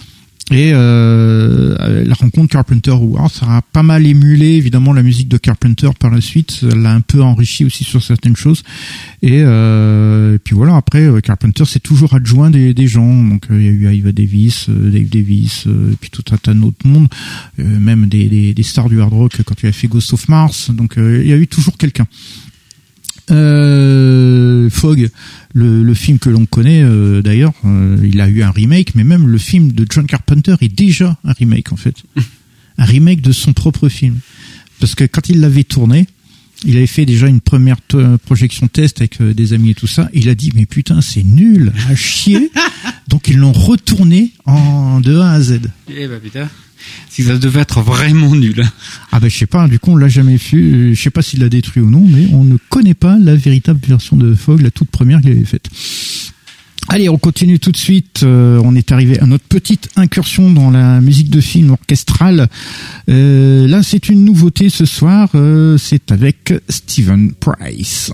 Et 0.53 0.71
euh, 0.71 2.05
la 2.05 2.13
rencontre 2.13 2.49
Carpenter-Howard, 2.49 3.31
ça 3.31 3.47
a 3.47 3.61
pas 3.63 3.81
mal 3.81 4.05
émulé 4.05 4.49
évidemment 4.49 4.93
la 4.93 5.01
musique 5.01 5.27
de 5.27 5.37
Carpenter 5.37 5.89
par 5.99 6.11
la 6.11 6.21
suite. 6.21 6.51
Ça 6.51 6.67
l'a 6.67 6.93
un 6.93 7.01
peu 7.01 7.23
enrichi 7.23 7.65
aussi 7.65 7.83
sur 7.83 8.03
certaines 8.03 8.35
choses. 8.35 8.61
Et, 9.23 9.41
euh, 9.43 10.35
et 10.35 10.37
puis 10.37 10.53
voilà, 10.53 10.75
après 10.75 11.01
euh, 11.01 11.21
Carpenter 11.21 11.65
s'est 11.65 11.79
toujours 11.79 12.13
adjoint 12.13 12.51
des, 12.51 12.87
gens. 12.87 13.23
Donc 13.23 13.47
euh, 13.49 13.59
il 13.59 13.65
y 13.65 13.87
a 13.87 13.91
eu 13.91 13.95
Iva 13.95 14.11
Davis, 14.11 14.67
euh, 14.69 14.91
Dave 14.91 15.09
Davis, 15.09 15.65
euh, 15.65 15.93
et 15.93 15.95
puis 15.95 16.11
tout 16.11 16.23
un 16.31 16.37
tas 16.37 16.53
d'autres 16.53 16.85
mondes, 16.87 17.07
euh, 17.57 17.79
même 17.79 18.05
des, 18.05 18.27
des, 18.27 18.53
des 18.53 18.63
stars 18.63 18.89
du 18.89 19.01
hard 19.01 19.11
rock 19.13 19.41
quand 19.43 19.55
il 19.63 19.69
a 19.69 19.71
fait 19.71 19.87
Ghost 19.87 20.13
of 20.13 20.29
Mars. 20.29 20.69
Donc 20.69 20.99
euh, 20.99 21.19
il 21.23 21.29
y 21.29 21.33
a 21.33 21.37
eu 21.37 21.47
toujours 21.47 21.77
quelqu'un. 21.77 22.05
Euh, 23.31 24.69
Fog, 24.69 25.09
le, 25.53 25.83
le 25.83 25.93
film 25.93 26.19
que 26.19 26.29
l'on 26.29 26.45
connaît 26.45 26.83
euh, 26.83 27.21
d'ailleurs, 27.21 27.53
euh, 27.65 27.97
il 28.03 28.19
a 28.19 28.27
eu 28.27 28.43
un 28.43 28.51
remake, 28.51 28.95
mais 28.95 29.03
même 29.03 29.27
le 29.27 29.37
film 29.37 29.71
de 29.71 29.85
John 29.89 30.05
Carpenter 30.05 30.55
est 30.61 30.73
déjà 30.73 31.17
un 31.23 31.31
remake 31.31 31.71
en 31.71 31.77
fait, 31.77 31.95
un 32.77 32.85
remake 32.85 33.21
de 33.21 33.31
son 33.31 33.53
propre 33.53 33.87
film, 33.87 34.19
parce 34.79 34.95
que 34.95 35.05
quand 35.05 35.29
il 35.29 35.39
l'avait 35.39 35.63
tourné, 35.63 36.07
il 36.65 36.77
avait 36.77 36.87
fait 36.87 37.05
déjà 37.05 37.27
une 37.27 37.41
première 37.41 37.81
to- 37.81 38.17
projection 38.19 38.67
test 38.67 38.99
avec 39.01 39.19
euh, 39.21 39.33
des 39.33 39.53
amis 39.53 39.71
et 39.71 39.75
tout 39.75 39.87
ça. 39.87 40.09
Il 40.13 40.29
a 40.29 40.35
dit 40.35 40.51
mais 40.55 40.65
putain 40.65 41.01
c'est 41.01 41.23
nul 41.23 41.71
à 41.89 41.95
chier, 41.95 42.51
donc 43.07 43.27
ils 43.27 43.37
l'ont 43.37 43.51
retourné 43.51 44.31
en 44.45 44.99
de 45.01 45.17
A 45.19 45.31
à 45.31 45.41
Z. 45.41 45.61
Eh 45.89 46.07
ben 46.07 46.19
putain, 46.19 46.49
si 47.09 47.23
ça 47.23 47.37
devait 47.37 47.61
être 47.61 47.81
vraiment 47.81 48.35
nul. 48.35 48.61
hein. 48.63 48.71
Ah 49.11 49.19
ben 49.19 49.29
je 49.29 49.37
sais 49.37 49.45
pas, 49.45 49.67
du 49.67 49.79
coup 49.79 49.91
on 49.91 49.95
l'a 49.95 50.07
jamais 50.09 50.37
vu, 50.37 50.95
je 50.95 51.01
sais 51.01 51.09
pas 51.09 51.21
s'il 51.21 51.39
l'a 51.39 51.49
détruit 51.49 51.81
ou 51.83 51.89
non, 51.89 52.05
mais 52.07 52.27
on 52.31 52.43
ne 52.43 52.57
connaît 52.69 52.93
pas 52.93 53.17
la 53.19 53.35
véritable 53.35 53.79
version 53.87 54.15
de 54.17 54.33
Fog, 54.35 54.61
la 54.61 54.71
toute 54.71 54.89
première 54.89 55.21
qu'il 55.21 55.31
avait 55.31 55.45
faite. 55.45 55.67
Allez, 56.89 57.09
on 57.09 57.17
continue 57.17 57.59
tout 57.59 57.71
de 57.71 57.77
suite. 57.77 58.21
euh, 58.23 58.61
on 58.63 58.75
est 58.75 58.91
arrivé 58.91 59.19
à 59.19 59.25
notre 59.25 59.45
petite 59.45 59.89
incursion 59.95 60.51
dans 60.51 60.69
la 60.69 61.01
musique 61.01 61.29
de 61.29 61.41
film 61.41 61.71
orchestrale. 61.71 62.47
Euh, 63.09 63.67
là, 63.67 63.81
c'est 63.83 64.09
une 64.09 64.25
nouveauté 64.25 64.69
ce 64.69 64.85
soir. 64.85 65.29
euh, 65.33 65.77
c'est 65.77 66.11
avec 66.11 66.53
Stephen 66.69 67.33
Price. 67.33 68.11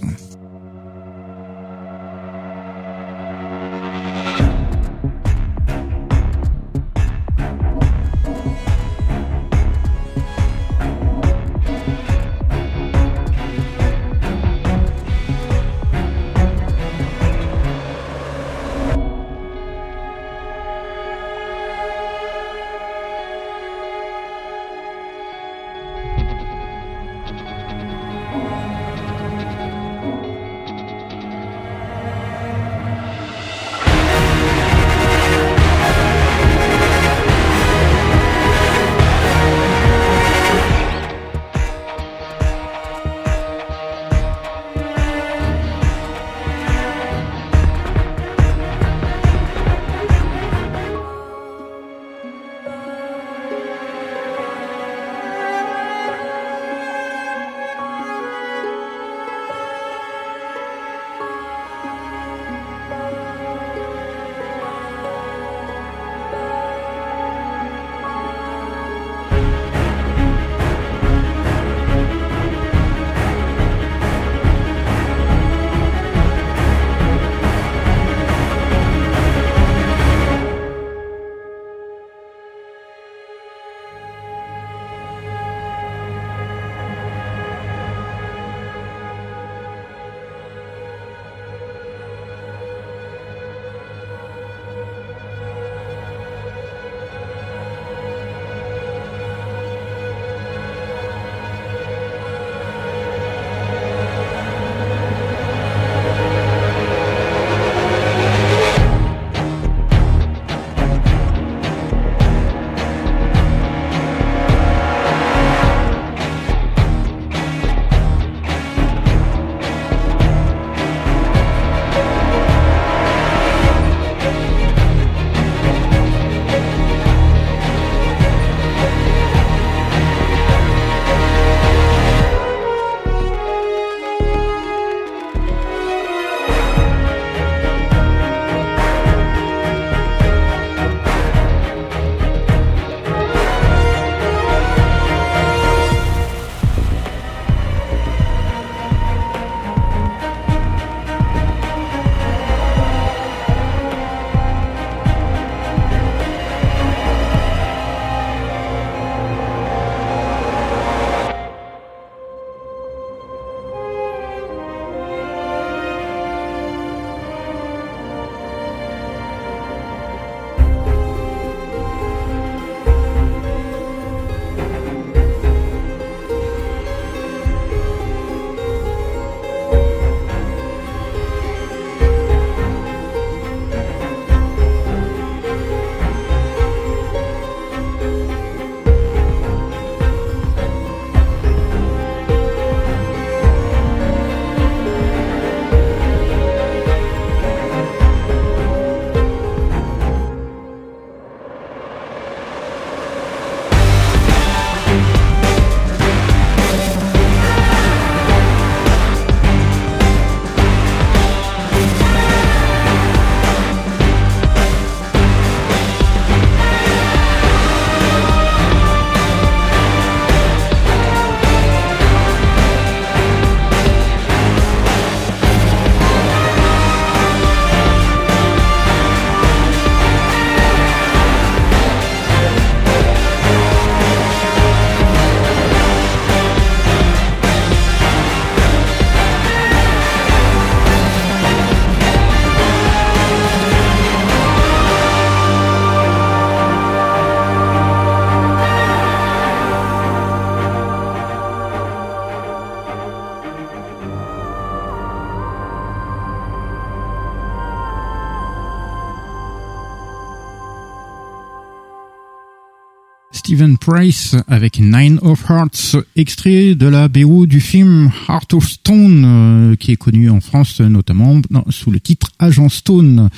Price 263.90 264.36
avec 264.48 264.80
Nine 264.80 265.18
of 265.24 265.49
Hearts, 265.49 265.95
extrait 266.16 266.76
de 266.76 266.86
la 266.86 267.07
BO 267.07 267.48
du 267.48 267.60
film 267.60 268.11
Heart 268.28 268.53
of 268.53 268.70
Stone, 268.70 269.24
euh, 269.26 269.76
qui 269.78 269.91
est 269.91 269.95
connu 269.95 270.30
en 270.30 270.41
France 270.41 270.80
notamment 270.80 271.41
sous 271.70 271.90
le 271.90 271.99
titre 271.99 272.28
Agent 272.38 272.70
Stone, 272.70 273.30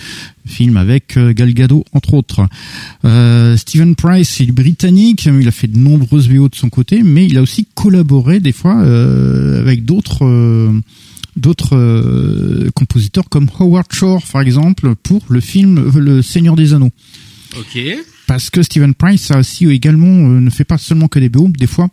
film 0.45 0.75
avec 0.75 1.15
euh, 1.15 1.31
Gal 1.31 1.53
Gadot 1.53 1.85
entre 1.93 2.15
autres. 2.15 2.45
Euh, 3.05 3.55
Stephen 3.55 3.95
Price, 3.95 4.41
est 4.41 4.51
britannique, 4.51 5.23
il 5.25 5.47
a 5.47 5.51
fait 5.51 5.67
de 5.67 5.77
nombreuses 5.77 6.27
BO 6.27 6.49
de 6.49 6.55
son 6.55 6.69
côté, 6.69 7.01
mais 7.01 7.25
il 7.25 7.37
a 7.37 7.41
aussi 7.41 7.65
collaboré 7.73 8.41
des 8.41 8.51
fois 8.51 8.77
avec 8.77 9.85
d'autres 9.85 10.73
d'autres 11.37 12.69
compositeurs 12.75 13.29
comme 13.29 13.47
Howard 13.57 13.87
Shore 13.93 14.21
par 14.33 14.41
exemple 14.41 14.95
pour 14.95 15.21
le 15.29 15.39
film 15.39 15.91
Le 15.95 16.21
Seigneur 16.21 16.57
des 16.57 16.73
Anneaux. 16.73 16.91
Ok 17.57 17.79
parce 18.31 18.49
que 18.49 18.63
Steven 18.63 18.93
Price 18.93 19.29
a 19.31 19.39
aussi 19.39 19.67
également 19.67 20.07
euh, 20.07 20.39
ne 20.39 20.49
fait 20.49 20.63
pas 20.63 20.77
seulement 20.77 21.09
que 21.09 21.19
des 21.19 21.27
BO, 21.27 21.49
des 21.49 21.67
fois 21.67 21.89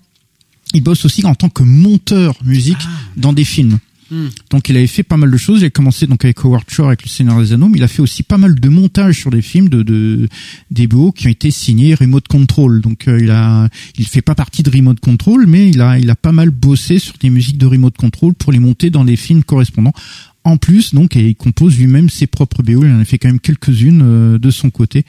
il 0.73 0.85
bosse 0.85 1.05
aussi 1.05 1.27
en 1.27 1.35
tant 1.35 1.49
que 1.49 1.65
monteur 1.65 2.37
musique 2.45 2.79
ah. 2.83 2.89
dans 3.17 3.33
des 3.33 3.45
films. 3.45 3.79
Hmm. 4.11 4.29
Donc 4.51 4.69
il 4.69 4.77
avait 4.77 4.87
fait 4.87 5.03
pas 5.03 5.17
mal 5.17 5.31
de 5.31 5.37
choses. 5.37 5.61
Il 5.61 5.67
a 5.67 5.71
commencé 5.71 6.07
donc 6.07 6.25
avec 6.25 6.43
Howard 6.45 6.65
Shore 6.69 6.87
avec 6.87 7.03
le 7.03 7.09
Seigneur 7.09 7.41
des 7.41 7.53
Anneaux, 7.53 7.69
mais 7.69 7.79
il 7.79 7.83
a 7.83 7.89
fait 7.89 8.03
aussi 8.03 8.23
pas 8.23 8.39
mal 8.39 8.55
de 8.55 8.69
montages 8.69 9.19
sur 9.19 9.31
des 9.31 9.43
films 9.43 9.69
de, 9.69 9.83
de 9.83 10.29
des 10.71 10.87
BO 10.87 11.11
qui 11.11 11.27
ont 11.27 11.31
été 11.31 11.51
signés 11.51 11.95
Remote 11.95 12.29
Control. 12.29 12.81
Donc 12.81 13.09
euh, 13.09 13.19
il 13.21 13.31
a 13.31 13.69
il 13.99 14.07
fait 14.07 14.23
pas 14.23 14.37
partie 14.37 14.63
de 14.63 14.71
Remote 14.71 15.01
Control, 15.01 15.47
mais 15.47 15.69
il 15.69 15.81
a 15.81 15.99
il 15.99 16.09
a 16.09 16.17
pas 16.17 16.33
mal 16.33 16.51
bossé 16.51 16.99
sur 16.99 17.15
des 17.21 17.31
musiques 17.31 17.59
de 17.59 17.67
Remote 17.67 17.97
Control 17.97 18.33
pour 18.35 18.53
les 18.53 18.61
monter 18.61 18.91
dans 18.91 19.03
les 19.03 19.17
films 19.17 19.43
correspondants 19.43 19.95
en 20.45 20.57
plus, 20.57 20.95
donc, 20.95 21.15
il 21.15 21.37
compose 21.37 21.79
lui-même 21.79 22.09
ses 22.09 22.27
propres 22.27 22.63
BO. 22.63 22.85
Il 22.85 22.91
en 22.91 23.01
a 23.01 23.05
fait 23.05 23.19
quand 23.19 23.29
même 23.29 23.41
quelques-unes 23.41 24.03
euh, 24.03 24.39
de 24.39 24.51
son 24.51 24.71
côté. 24.71 25.05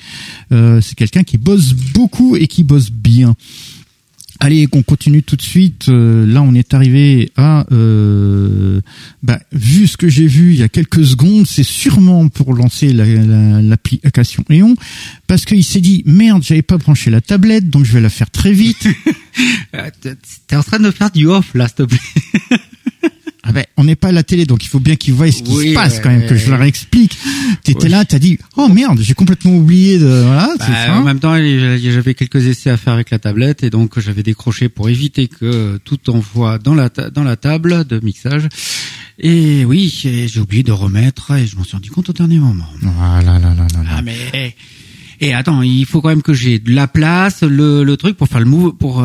Euh, 0.52 0.82
c'est 0.82 0.96
quelqu'un 0.96 1.24
qui 1.24 1.38
bosse 1.38 1.74
beaucoup 1.74 2.36
et 2.36 2.48
qui 2.48 2.64
bosse 2.64 2.92
bien. 2.92 3.36
Allez, 4.42 4.68
on 4.72 4.84
continue 4.84 5.22
tout 5.22 5.36
de 5.36 5.42
suite. 5.42 5.90
Euh, 5.90 6.26
là, 6.26 6.42
on 6.42 6.54
est 6.56 6.74
arrivé 6.74 7.32
à, 7.36 7.66
bah, 9.22 9.40
vu 9.52 9.88
ce 9.88 9.98
que 9.98 10.08
j'ai 10.08 10.28
vu 10.28 10.54
il 10.54 10.60
y 10.60 10.64
a 10.64 10.70
quelques 10.70 11.06
secondes, 11.06 11.46
c'est 11.46 11.64
sûrement 11.64 12.30
pour 12.30 12.54
lancer 12.54 12.94
l'application 12.94 14.44
la, 14.48 14.56
Eon, 14.56 14.76
parce 15.28 15.46
qu'il 15.46 15.64
s'est 15.64 15.82
dit 15.82 16.04
merde, 16.06 16.42
j'avais 16.42 16.62
pas 16.62 16.78
branché 16.78 17.12
la 17.12 17.22
tablette, 17.22 17.70
donc 17.70 17.84
je 17.86 17.94
vais 17.94 18.02
la 18.02 18.10
faire 18.10 18.30
très 18.30 18.54
vite. 18.54 18.88
T'es 20.48 20.56
en 20.56 20.64
train 20.64 20.80
de 20.80 20.92
faire 20.92 21.12
du 21.12 21.28
off 21.28 21.54
là, 21.54 21.68
s'il 21.68 21.76
te 21.76 21.84
plaît. 21.84 22.60
Ah 23.50 23.52
ben, 23.52 23.66
on 23.78 23.84
n'est 23.84 23.96
pas 23.96 24.10
à 24.10 24.12
la 24.12 24.22
télé, 24.22 24.46
donc 24.46 24.64
il 24.64 24.68
faut 24.68 24.80
bien 24.80 24.96
qu'ils 24.96 25.16
voient 25.16 25.32
ce 25.32 25.42
qui 25.42 25.52
se 25.52 25.74
passe 25.74 26.00
quand 26.00 26.10
même, 26.10 26.28
que 26.28 26.36
je 26.36 26.52
leur 26.52 26.62
explique. 26.62 27.18
T'étais 27.64 27.90
là, 27.90 28.06
t'as 28.06 28.20
dit, 28.20 28.38
oh 28.58 28.68
merde, 28.68 29.00
j'ai 29.02 29.16
complètement 29.16 29.56
oublié 29.56 29.98
de, 29.98 30.06
voilà, 30.06 30.50
bah, 30.60 30.66
En 30.94 31.04
même 31.04 31.20
temps, 31.20 31.36
j'avais 31.36 32.14
quelques 32.14 32.46
essais 32.46 32.70
à 32.70 32.78
faire 32.78 32.94
avec 32.94 33.10
la 33.10 33.18
tablette 33.18 33.64
et 33.64 33.72
donc 33.72 34.00
j'avais 34.00 34.22
décroché 34.22 34.70
pour 34.70 34.88
éviter 34.88 35.28
que 35.28 35.80
tout 35.84 36.12
envoie 36.12 36.60
dans 36.60 36.76
la, 36.76 36.90
dans 36.90 37.24
la 37.24 37.38
table 37.38 37.86
de 37.86 38.00
mixage. 38.04 38.48
Et 39.18 39.66
oui, 39.66 39.90
j'ai 39.92 40.40
oublié 40.40 40.62
de 40.62 40.72
remettre 40.72 41.32
et 41.32 41.48
je 41.48 41.56
m'en 41.56 41.64
suis 41.64 41.74
rendu 41.74 41.90
compte 41.90 42.12
au 42.12 42.14
dernier 42.14 42.38
moment. 42.38 42.70
Voilà, 42.84 43.40
là, 43.40 43.40
là, 43.40 43.56
là, 43.56 43.80
Ah 43.90 44.02
mais, 44.04 44.56
et 45.20 45.34
attends, 45.34 45.64
il 45.64 45.88
faut 45.88 46.02
quand 46.02 46.10
même 46.10 46.22
que 46.22 46.36
j'ai 46.36 46.60
de 46.60 46.72
la 46.72 46.88
place, 46.88 47.42
le, 47.42 47.84
le 47.84 47.98
truc 47.98 48.16
pour 48.16 48.28
faire 48.28 48.40
le 48.42 48.46
move, 48.46 48.76
pour, 48.76 49.04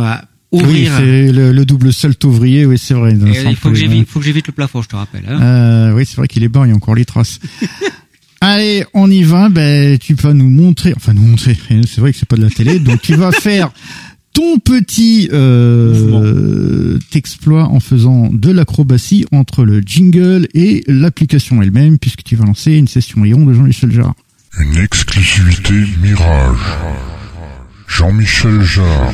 oui, 0.62 0.88
c'est 0.96 1.32
le, 1.32 1.64
double 1.64 1.92
salto 1.92 2.28
ouvrier, 2.28 2.66
oui, 2.66 2.78
c'est 2.78 2.94
vrai. 2.94 3.14
il 3.14 3.56
faut 3.56 3.70
que 3.70 3.74
j'évite, 3.74 4.08
faut 4.08 4.20
que 4.20 4.24
j'évite 4.24 4.46
le 4.46 4.52
plafond, 4.52 4.82
je 4.82 4.88
te 4.88 4.96
rappelle. 4.96 5.24
Hein. 5.28 5.40
Euh, 5.40 5.94
oui, 5.94 6.04
c'est 6.06 6.16
vrai 6.16 6.28
qu'il 6.28 6.44
est 6.44 6.48
bas, 6.48 6.62
il 6.64 6.70
y 6.70 6.72
a 6.72 6.76
encore 6.76 6.94
les 6.94 7.04
traces. 7.04 7.40
Allez, 8.40 8.84
on 8.92 9.10
y 9.10 9.22
va. 9.22 9.48
Ben, 9.48 9.96
tu 9.98 10.14
vas 10.14 10.34
nous 10.34 10.50
montrer, 10.50 10.92
enfin 10.94 11.14
nous 11.14 11.26
montrer. 11.26 11.56
C'est 11.70 11.98
vrai 11.98 12.12
que 12.12 12.18
c'est 12.18 12.28
pas 12.28 12.36
de 12.36 12.42
la 12.42 12.50
télé, 12.50 12.78
donc 12.78 13.00
tu 13.00 13.14
vas 13.14 13.32
faire 13.32 13.72
ton 14.34 14.58
petit 14.58 15.30
euh, 15.32 16.98
exploit 17.14 17.64
en 17.64 17.80
faisant 17.80 18.28
de 18.30 18.50
l'acrobatie 18.50 19.24
entre 19.32 19.64
le 19.64 19.80
jingle 19.80 20.48
et 20.52 20.84
l'application 20.88 21.62
elle-même, 21.62 21.98
puisque 21.98 22.22
tu 22.24 22.36
vas 22.36 22.44
lancer 22.44 22.72
une 22.72 22.88
session 22.88 23.24
Ion 23.24 23.46
de 23.46 23.54
Jean-Michel 23.54 23.92
Jarre. 23.92 24.14
Une 24.58 24.76
exclusivité 24.76 25.74
Mirage. 26.02 26.58
Jean-Michel 27.86 28.62
Jarre. 28.62 29.12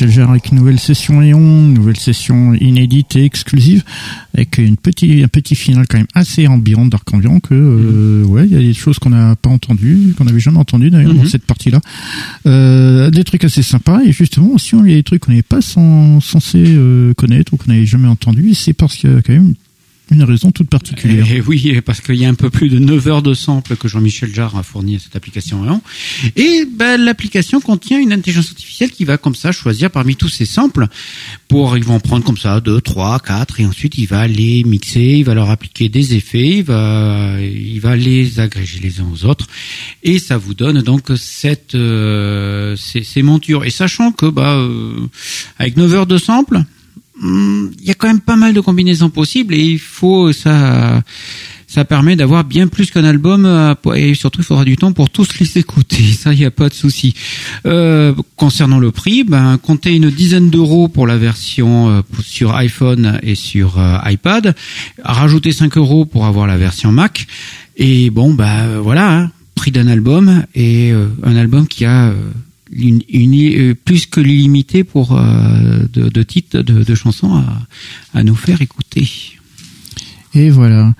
Avec 0.00 0.48
une 0.50 0.58
nouvelle 0.58 0.80
session 0.80 1.20
Léon, 1.20 1.40
nouvelle 1.68 1.98
session 1.98 2.54
inédite 2.54 3.14
et 3.16 3.24
exclusive, 3.24 3.84
avec 4.34 4.56
une 4.56 4.78
petite, 4.78 5.22
un 5.22 5.28
petit 5.28 5.54
final 5.54 5.86
quand 5.86 5.98
même 5.98 6.06
assez 6.14 6.46
ambiant, 6.46 6.86
dark 6.86 7.12
ambiant, 7.12 7.40
que 7.40 7.52
euh, 7.52 8.24
ouais, 8.24 8.46
il 8.46 8.52
y 8.52 8.56
a 8.56 8.60
des 8.60 8.72
choses 8.72 8.98
qu'on 8.98 9.10
n'a 9.10 9.36
pas 9.36 9.50
entendues, 9.50 10.14
qu'on 10.16 10.24
n'avait 10.24 10.40
jamais 10.40 10.58
entendues 10.58 10.88
d'ailleurs 10.90 11.12
dans 11.14 11.22
Mhm. 11.22 11.28
cette 11.28 11.44
partie-là. 11.44 11.80
Euh, 12.46 13.10
des 13.10 13.22
trucs 13.24 13.44
assez 13.44 13.62
sympas, 13.62 14.00
et 14.02 14.12
justement 14.12 14.52
aussi 14.54 14.74
il 14.82 14.90
y 14.90 14.94
a 14.94 14.96
des 14.96 15.02
trucs 15.02 15.20
qu'on 15.20 15.32
n'avait 15.32 15.42
pas 15.42 15.60
sans- 15.60 16.20
censé 16.20 16.64
euh, 16.66 17.12
connaître 17.14 17.52
ou 17.52 17.58
qu'on 17.58 17.70
n'avait 17.70 17.84
jamais 17.86 18.08
entendu, 18.08 18.54
c'est 18.54 18.72
parce 18.72 18.96
qu'il 18.96 19.10
y 19.10 19.14
a 19.14 19.20
quand 19.20 19.34
même 19.34 19.48
une 19.48 19.54
raison 20.20 20.52
toute 20.52 20.68
particulière. 20.68 21.30
Et 21.30 21.40
oui, 21.40 21.80
parce 21.84 22.00
qu'il 22.00 22.16
y 22.16 22.24
a 22.24 22.28
un 22.28 22.34
peu 22.34 22.50
plus 22.50 22.68
de 22.68 22.78
9 22.78 23.08
heures 23.08 23.22
de 23.22 23.34
samples 23.34 23.76
que 23.76 23.88
Jean-Michel 23.88 24.34
Jarre 24.34 24.56
a 24.56 24.62
fourni 24.62 24.96
à 24.96 24.98
cette 24.98 25.16
application. 25.16 25.82
Et 26.36 26.64
ben, 26.66 27.00
l'application 27.00 27.60
contient 27.60 27.98
une 27.98 28.12
intelligence 28.12 28.50
artificielle 28.50 28.90
qui 28.90 29.04
va 29.04 29.16
comme 29.16 29.34
ça 29.34 29.52
choisir 29.52 29.90
parmi 29.90 30.16
tous 30.16 30.28
ces 30.28 30.44
samples. 30.44 30.86
Pour, 31.48 31.76
ils 31.76 31.84
vont 31.84 31.94
en 31.94 32.00
prendre 32.00 32.24
comme 32.24 32.36
ça 32.36 32.60
2, 32.60 32.80
3, 32.80 33.20
4 33.20 33.60
et 33.60 33.66
ensuite 33.66 33.98
il 33.98 34.06
va 34.06 34.26
les 34.26 34.64
mixer, 34.64 35.00
il 35.00 35.24
va 35.24 35.34
leur 35.34 35.50
appliquer 35.50 35.88
des 35.88 36.14
effets, 36.14 36.58
il 36.58 36.64
va, 36.64 37.36
il 37.40 37.80
va 37.80 37.96
les 37.96 38.40
agréger 38.40 38.80
les 38.80 39.00
uns 39.00 39.06
aux 39.12 39.24
autres 39.24 39.46
et 40.02 40.18
ça 40.18 40.36
vous 40.36 40.54
donne 40.54 40.82
donc 40.82 41.10
cette, 41.16 41.74
euh, 41.74 42.76
ces, 42.76 43.02
ces 43.02 43.22
montures. 43.22 43.64
Et 43.64 43.70
sachant 43.70 44.12
que 44.12 44.26
bah, 44.26 44.54
euh, 44.54 45.08
avec 45.58 45.76
9 45.76 45.94
heures 45.94 46.06
de 46.06 46.18
samples, 46.18 46.62
il 47.22 47.84
y 47.84 47.90
a 47.90 47.94
quand 47.94 48.08
même 48.08 48.20
pas 48.20 48.36
mal 48.36 48.52
de 48.52 48.60
combinaisons 48.60 49.10
possibles 49.10 49.54
et 49.54 49.60
il 49.60 49.78
faut 49.78 50.32
ça 50.32 51.02
ça 51.72 51.86
permet 51.86 52.16
d'avoir 52.16 52.44
bien 52.44 52.68
plus 52.68 52.90
qu'un 52.90 53.04
album 53.04 53.46
euh, 53.46 53.74
et 53.94 54.12
surtout 54.14 54.40
il 54.42 54.44
faudra 54.44 54.64
du 54.66 54.76
temps 54.76 54.92
pour 54.92 55.08
tous 55.08 55.38
les 55.40 55.56
écouter. 55.56 56.02
Ça 56.12 56.34
il 56.34 56.38
n'y 56.38 56.44
a 56.44 56.50
pas 56.50 56.68
de 56.68 56.74
souci. 56.74 57.14
Euh, 57.64 58.12
concernant 58.36 58.78
le 58.78 58.90
prix 58.90 59.24
ben 59.24 59.56
comptez 59.56 59.96
une 59.96 60.10
dizaine 60.10 60.50
d'euros 60.50 60.88
pour 60.88 61.06
la 61.06 61.16
version 61.16 61.88
euh, 61.88 62.02
sur 62.22 62.54
iPhone 62.54 63.18
et 63.22 63.34
sur 63.34 63.78
euh, 63.78 63.96
iPad. 64.04 64.54
Rajoutez 65.02 65.52
5 65.52 65.78
euros 65.78 66.04
pour 66.04 66.26
avoir 66.26 66.46
la 66.46 66.58
version 66.58 66.92
Mac. 66.92 67.26
Et 67.78 68.10
bon 68.10 68.36
euh, 68.38 68.78
voilà 68.82 69.10
hein, 69.10 69.30
prix 69.54 69.70
d'un 69.70 69.86
album 69.86 70.44
et 70.54 70.92
un 71.22 71.36
album 71.36 71.66
qui 71.66 71.86
a 71.86 72.12
une, 72.72 73.02
une- 73.08 73.70
euh, 73.70 73.74
plus 73.74 74.06
que 74.06 74.20
l'illimité 74.20 74.82
pour 74.84 75.12
euh, 75.16 75.84
de, 75.92 76.08
de 76.08 76.22
titres 76.22 76.60
de, 76.60 76.82
de 76.84 76.94
chansons 76.94 77.34
à, 77.34 77.66
à 78.14 78.22
nous 78.24 78.34
faire 78.34 78.60
écouter. 78.62 79.08
Et 80.34 80.50
voilà. 80.50 80.94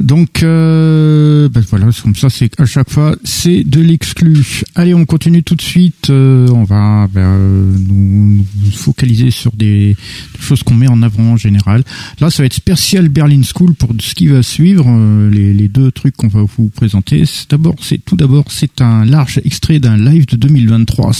Donc 0.00 0.42
euh, 0.42 1.50
ben 1.50 1.62
voilà, 1.68 1.88
comme 2.02 2.16
ça 2.16 2.30
c'est 2.30 2.58
à 2.58 2.64
chaque 2.64 2.88
fois 2.90 3.16
c'est 3.22 3.64
de 3.64 3.80
l'exclu. 3.80 4.62
Allez, 4.74 4.94
on 4.94 5.04
continue 5.04 5.42
tout 5.42 5.54
de 5.54 5.62
suite. 5.62 6.08
euh, 6.08 6.48
on 6.48 6.64
va 6.64 7.06
ben, 7.12 7.20
euh, 7.20 7.76
nous, 7.86 8.44
focaliser 8.72 9.30
sur 9.30 9.52
des, 9.52 9.96
choses 10.40 10.62
qu'on 10.62 10.74
met 10.74 10.88
en 10.88 11.02
avant 11.02 11.32
en 11.32 11.36
général. 11.36 11.84
Là, 12.18 12.30
ça 12.30 12.42
va 12.42 12.46
être 12.46 12.54
spécial 12.54 13.08
Berlin 13.10 13.42
School 13.42 13.74
pour 13.74 13.90
ce 14.00 14.14
qui 14.14 14.28
va 14.28 14.42
suivre. 14.42 14.86
euh, 14.88 15.30
les, 15.30 15.68
deux 15.68 15.92
trucs 15.92 16.16
qu'on 16.16 16.28
va 16.28 16.44
vous 16.56 16.68
présenter. 16.68 17.24
D'abord, 17.50 17.76
c'est 17.80 18.02
tout 18.04 18.16
d'abord 18.16 18.46
c'est 18.48 18.80
un 18.80 19.04
large 19.04 19.40
extrait 19.44 19.78
d'un 19.78 19.96
live 19.96 20.26
de 20.26 20.36
2023 20.36 21.12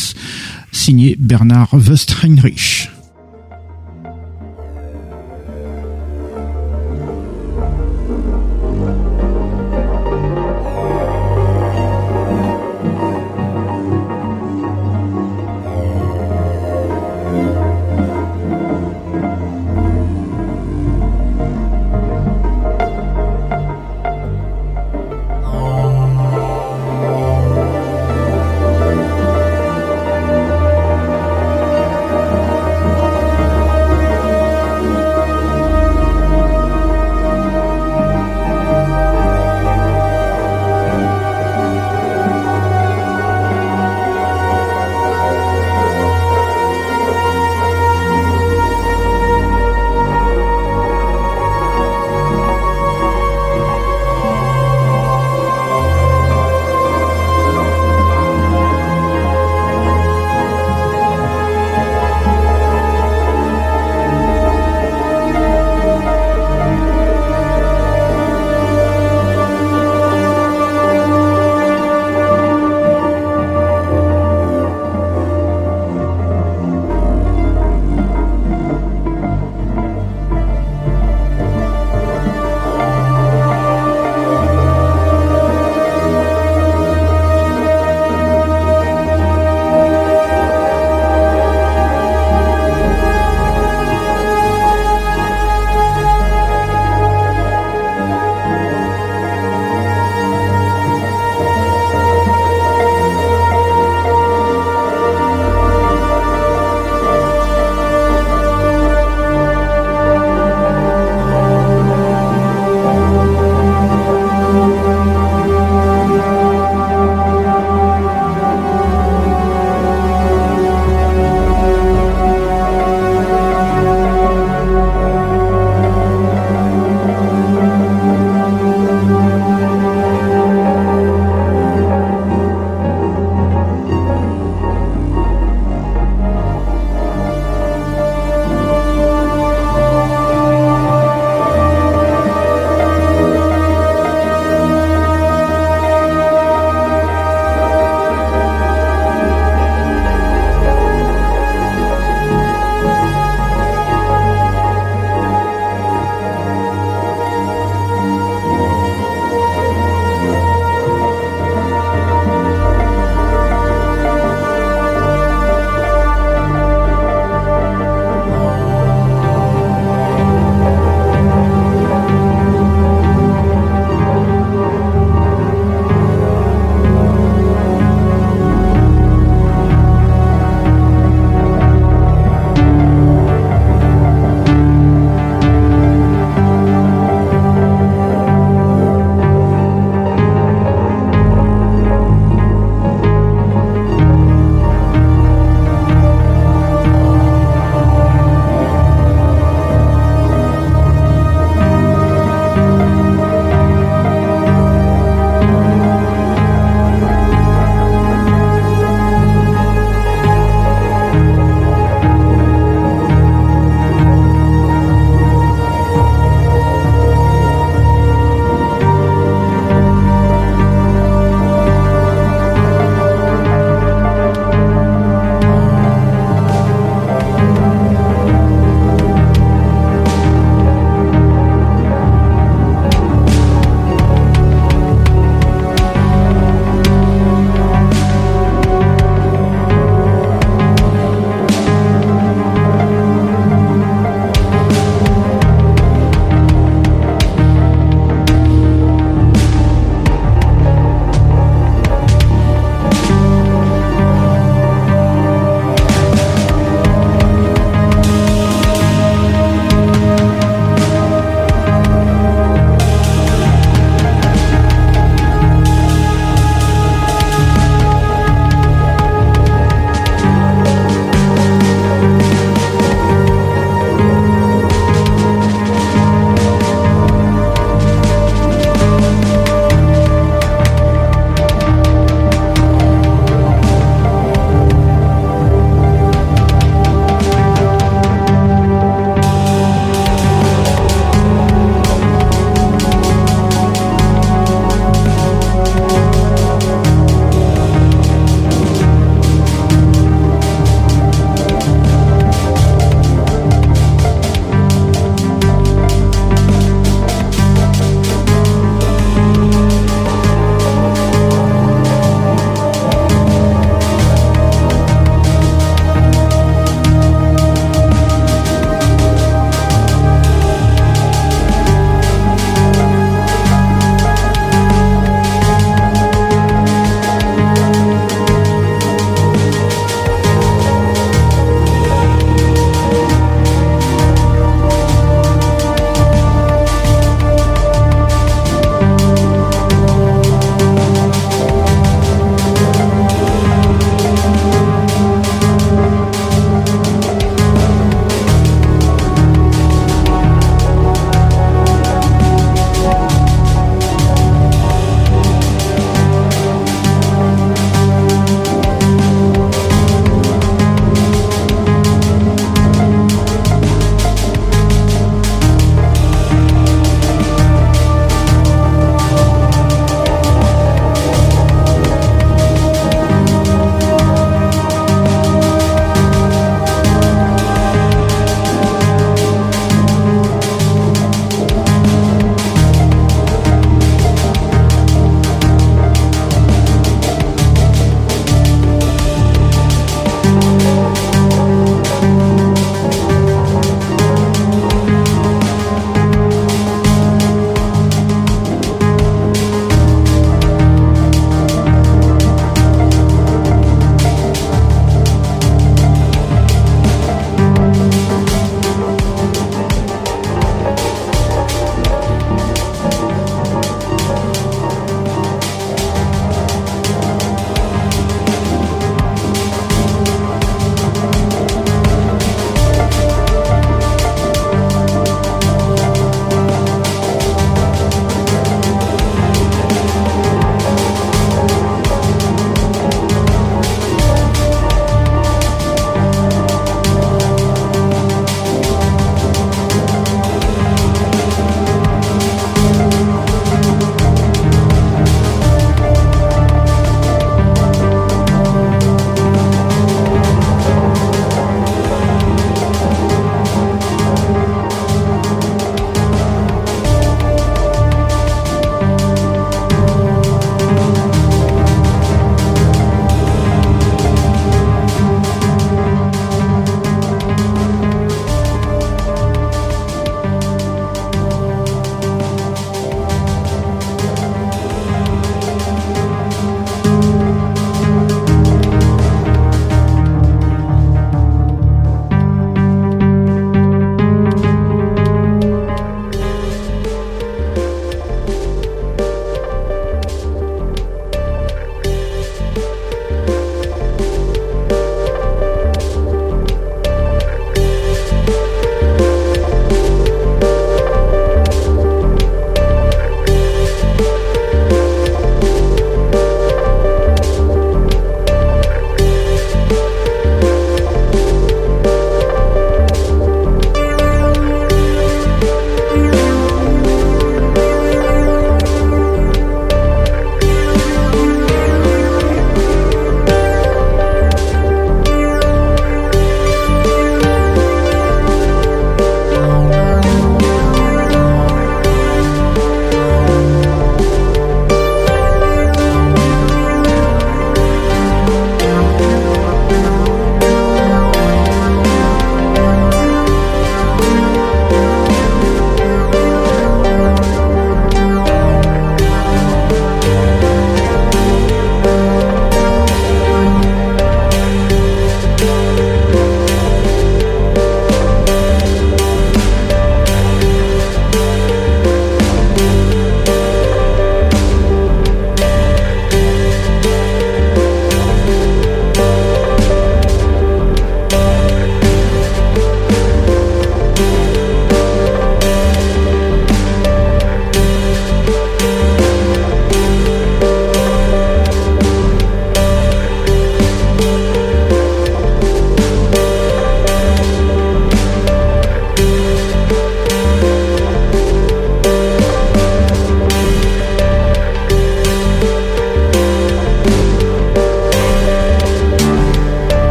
signé 0.73 1.17
Bernard 1.21 1.69
Westeinrich. 1.75 2.89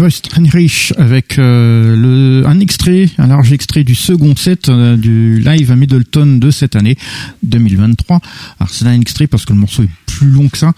Wöstenrich 0.00 0.94
avec 0.96 1.29
euh, 1.38 1.96
le, 1.96 2.46
un 2.46 2.60
extrait, 2.60 3.08
un 3.18 3.26
large 3.26 3.52
extrait 3.52 3.84
du 3.84 3.94
second 3.94 4.34
set 4.36 4.68
euh, 4.68 4.96
du 4.96 5.40
live 5.40 5.70
à 5.70 5.76
Middleton 5.76 6.38
de 6.38 6.50
cette 6.50 6.76
année 6.76 6.96
2023. 7.42 8.20
Alors 8.58 8.70
c'est 8.70 8.86
un 8.86 9.00
extrait 9.00 9.26
parce 9.26 9.44
que 9.44 9.52
le 9.52 9.58
morceau 9.58 9.82
est 9.82 9.90
plus 10.06 10.30
long 10.30 10.48
que 10.48 10.58
ça. 10.58 10.72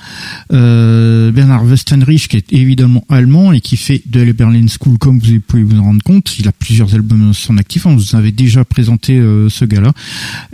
Euh, 0.52 1.30
Bernhard 1.32 1.64
Wöstenrich 1.64 2.28
qui 2.28 2.36
est 2.36 2.52
évidemment 2.52 3.04
allemand 3.08 3.52
et 3.52 3.60
qui 3.60 3.76
fait 3.76 4.02
de 4.06 4.20
la 4.20 4.32
Berlin 4.32 4.66
School 4.68 4.98
comme 4.98 5.18
vous 5.18 5.40
pouvez 5.40 5.62
vous 5.62 5.78
en 5.78 5.84
rendre 5.84 6.02
compte. 6.02 6.38
Il 6.38 6.48
a 6.48 6.52
plusieurs 6.52 6.94
albums 6.94 7.30
en 7.30 7.32
son 7.32 7.58
actif. 7.58 7.86
On 7.86 7.96
vous 7.96 8.16
avait 8.16 8.32
déjà 8.32 8.64
présenté 8.64 9.14
ce 9.48 9.64
gars-là. 9.64 9.92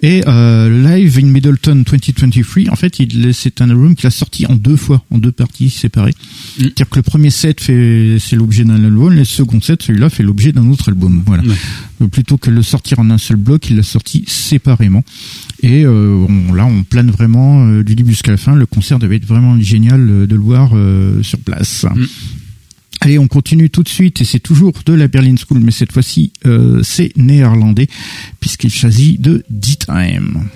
Et 0.02 0.22
live 0.22 1.18
in 1.18 1.26
Middleton 1.26 1.84
2023, 1.84 2.72
en 2.72 2.76
fait, 2.76 3.00
il 3.00 3.34
c'est 3.34 3.60
un 3.60 3.70
album 3.70 3.94
qu'il 3.94 4.06
a 4.06 4.10
sorti 4.10 4.46
en 4.46 4.54
deux 4.54 4.76
fois, 4.76 5.02
en 5.10 5.18
deux 5.18 5.32
parties 5.32 5.70
séparées. 5.70 6.14
Mm. 6.58 6.62
C'est-à-dire 6.62 6.88
que 6.88 6.96
le 6.96 7.02
premier 7.02 7.30
set 7.30 7.60
fait 7.60 8.16
c'est 8.18 8.36
l'objet 8.36 8.64
d'un 8.64 8.84
album, 8.84 9.14
le 9.14 9.24
second 9.24 9.60
set, 9.60 9.87
celui-là, 9.88 10.10
fait 10.10 10.22
l'objet 10.22 10.52
d'un 10.52 10.68
autre 10.68 10.88
album. 10.88 11.22
Voilà. 11.26 11.42
Euh, 12.00 12.08
plutôt 12.08 12.36
que 12.36 12.50
de 12.50 12.54
le 12.54 12.62
sortir 12.62 12.98
en 12.98 13.10
un 13.10 13.18
seul 13.18 13.36
bloc, 13.36 13.70
il 13.70 13.76
l'a 13.76 13.82
sorti 13.82 14.24
séparément. 14.26 15.02
Et 15.62 15.84
euh, 15.84 16.26
là, 16.54 16.66
on 16.66 16.84
plane 16.84 17.10
vraiment 17.10 17.66
euh, 17.66 17.82
du 17.82 17.96
début 17.96 18.12
jusqu'à 18.12 18.30
la 18.30 18.36
fin. 18.36 18.54
Le 18.54 18.66
concert 18.66 18.98
devait 18.98 19.16
être 19.16 19.26
vraiment 19.26 19.58
génial 19.60 20.06
de 20.26 20.34
le 20.34 20.40
voir 20.40 20.72
sur 21.22 21.38
place. 21.38 21.84
Mm. 21.84 22.04
Allez, 23.00 23.18
on 23.18 23.28
continue 23.28 23.70
tout 23.70 23.82
de 23.82 23.88
suite, 23.88 24.20
et 24.20 24.24
c'est 24.24 24.40
toujours 24.40 24.72
de 24.84 24.92
la 24.92 25.06
Berlin 25.06 25.36
School, 25.36 25.60
mais 25.60 25.70
cette 25.70 25.92
fois-ci, 25.92 26.32
c'est 26.82 27.16
néerlandais, 27.16 27.86
puisqu'il 28.40 28.72
s'agit 28.72 29.18
de 29.18 29.44
D-Time. 29.48 30.48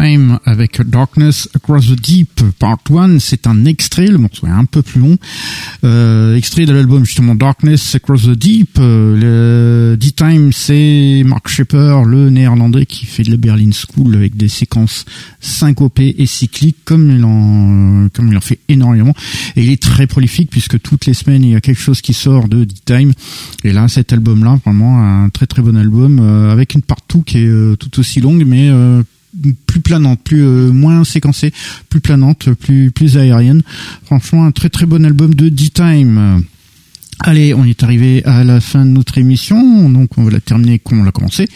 D-Time 0.00 0.38
avec 0.44 0.80
Darkness 0.80 1.48
Across 1.54 1.88
the 1.88 2.00
Deep 2.00 2.42
Part 2.58 2.78
1. 2.90 3.18
C'est 3.18 3.46
un 3.46 3.66
extrait, 3.66 4.06
le 4.06 4.18
morceau 4.18 4.46
est 4.46 4.50
un 4.50 4.64
peu 4.64 4.80
plus 4.80 5.00
long. 5.00 5.18
Euh, 5.84 6.36
extrait 6.36 6.64
de 6.64 6.72
l'album 6.72 7.04
justement 7.04 7.34
Darkness 7.34 7.94
Across 7.94 8.22
the 8.22 8.30
Deep. 8.30 8.78
Euh, 8.78 9.90
le 9.92 9.96
D-Time, 9.96 10.52
c'est 10.52 11.22
Mark 11.26 11.48
Shepper, 11.48 12.02
le 12.06 12.30
néerlandais 12.30 12.86
qui 12.86 13.04
fait 13.04 13.24
de 13.24 13.30
la 13.30 13.36
Berlin 13.36 13.70
School 13.72 14.14
avec 14.14 14.36
des 14.36 14.48
séquences 14.48 15.04
syncopées 15.40 16.14
et 16.18 16.26
cycliques 16.26 16.78
comme 16.84 17.10
il 17.10 17.24
en, 17.24 18.08
comme 18.14 18.28
il 18.28 18.36
en 18.36 18.40
fait 18.40 18.60
énormément. 18.68 19.12
Et 19.56 19.64
il 19.64 19.70
est 19.70 19.82
très 19.82 20.06
prolifique 20.06 20.50
puisque 20.50 20.80
toutes 20.80 21.06
les 21.06 21.14
semaines 21.14 21.44
il 21.44 21.50
y 21.50 21.56
a 21.56 21.60
quelque 21.60 21.80
chose 21.80 22.00
qui 22.00 22.14
sort 22.14 22.48
de 22.48 22.64
D-Time. 22.64 23.12
Et 23.64 23.72
là, 23.72 23.86
cet 23.88 24.12
album-là, 24.12 24.58
vraiment 24.64 25.02
un 25.02 25.28
très 25.28 25.46
très 25.46 25.60
bon 25.60 25.76
album 25.76 26.20
euh, 26.20 26.50
avec 26.50 26.74
une 26.74 26.82
partout 26.82 27.22
qui 27.22 27.38
est 27.38 27.46
euh, 27.46 27.76
tout 27.76 28.00
aussi 28.00 28.20
longue 28.20 28.44
mais 28.46 28.68
euh, 28.70 29.02
plus 29.66 29.80
planante, 29.80 30.20
plus 30.22 30.42
moins 30.42 31.04
séquencée, 31.04 31.52
plus 31.88 32.00
planante, 32.00 32.52
plus 32.54 32.90
plus 32.90 33.16
aérienne. 33.16 33.62
Franchement, 34.04 34.44
un 34.44 34.50
très 34.52 34.68
très 34.68 34.86
bon 34.86 35.04
album 35.04 35.34
de 35.34 35.48
D-Time. 35.48 36.44
Allez, 37.22 37.52
on 37.52 37.64
est 37.66 37.82
arrivé 37.82 38.24
à 38.24 38.44
la 38.44 38.60
fin 38.60 38.86
de 38.86 38.90
notre 38.90 39.18
émission, 39.18 39.90
donc 39.90 40.16
on 40.16 40.24
va 40.24 40.30
la 40.30 40.40
terminer 40.40 40.78
comme 40.78 41.00
on 41.00 41.04
l'a 41.04 41.12
commencé, 41.12 41.48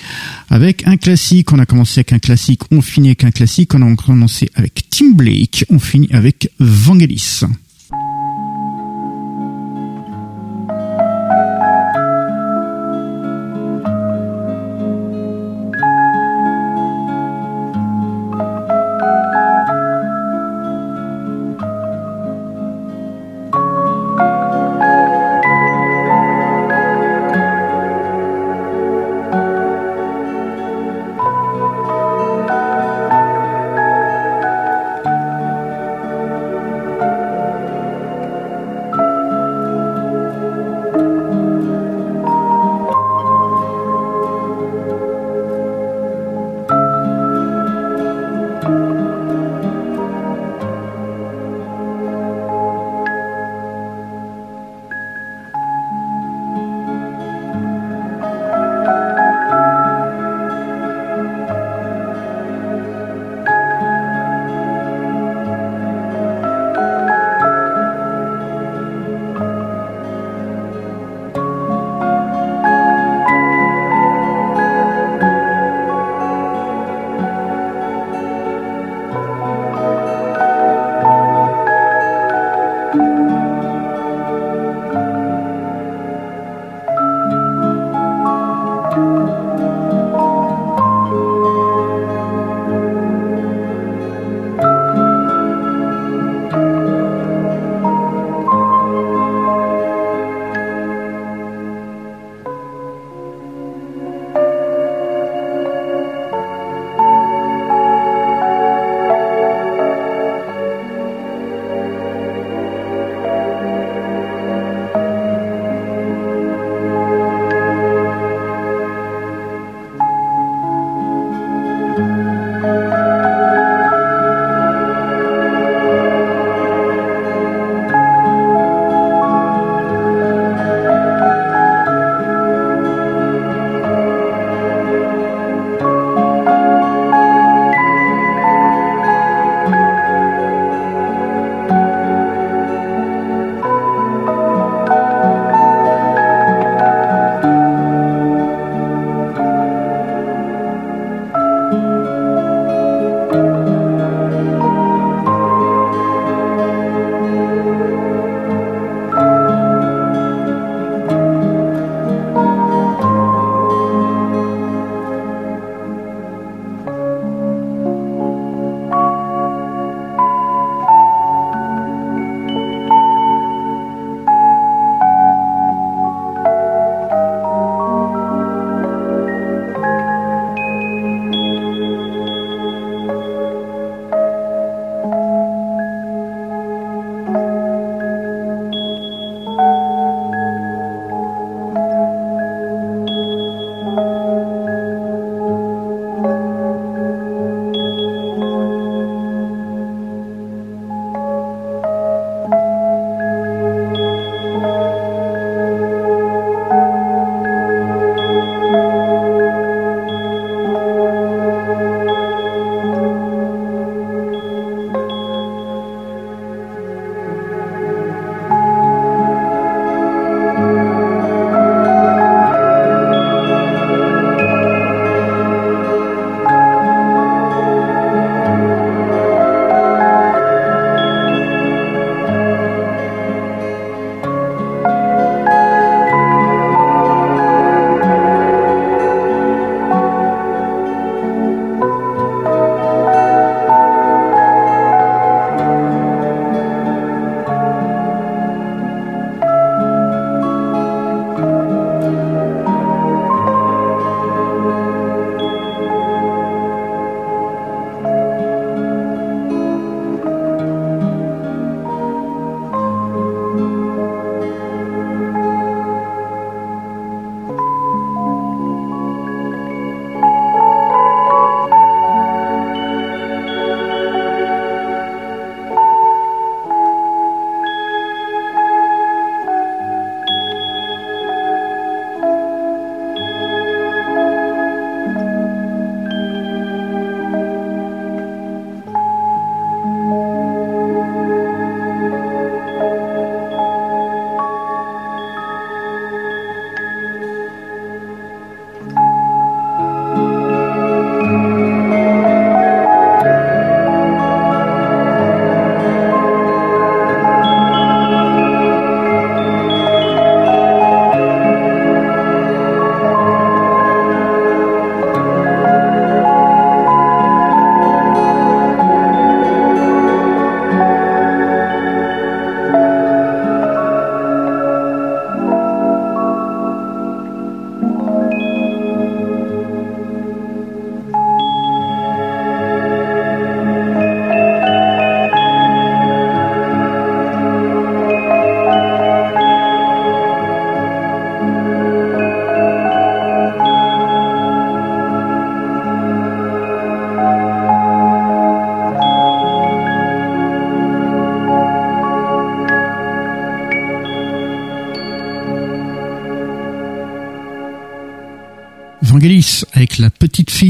avec 0.51 0.87
un 0.87 0.99
classique. 0.99 1.53
On 1.53 1.59
a 1.59 1.65
commencé 1.65 2.01
avec 2.01 2.13
un 2.13 2.19
classique, 2.19 2.61
on 2.71 2.83
finit 2.83 3.09
avec 3.09 3.25
un 3.25 3.31
classique. 3.31 3.75
On 3.75 3.81
a 3.81 3.97
commencé 3.97 4.51
avec 4.57 4.85
Tim 4.91 5.13
Blake, 5.13 5.65
on 5.71 5.79
finit 5.79 6.09
avec. 6.13 6.51
Vangelis 6.59 7.45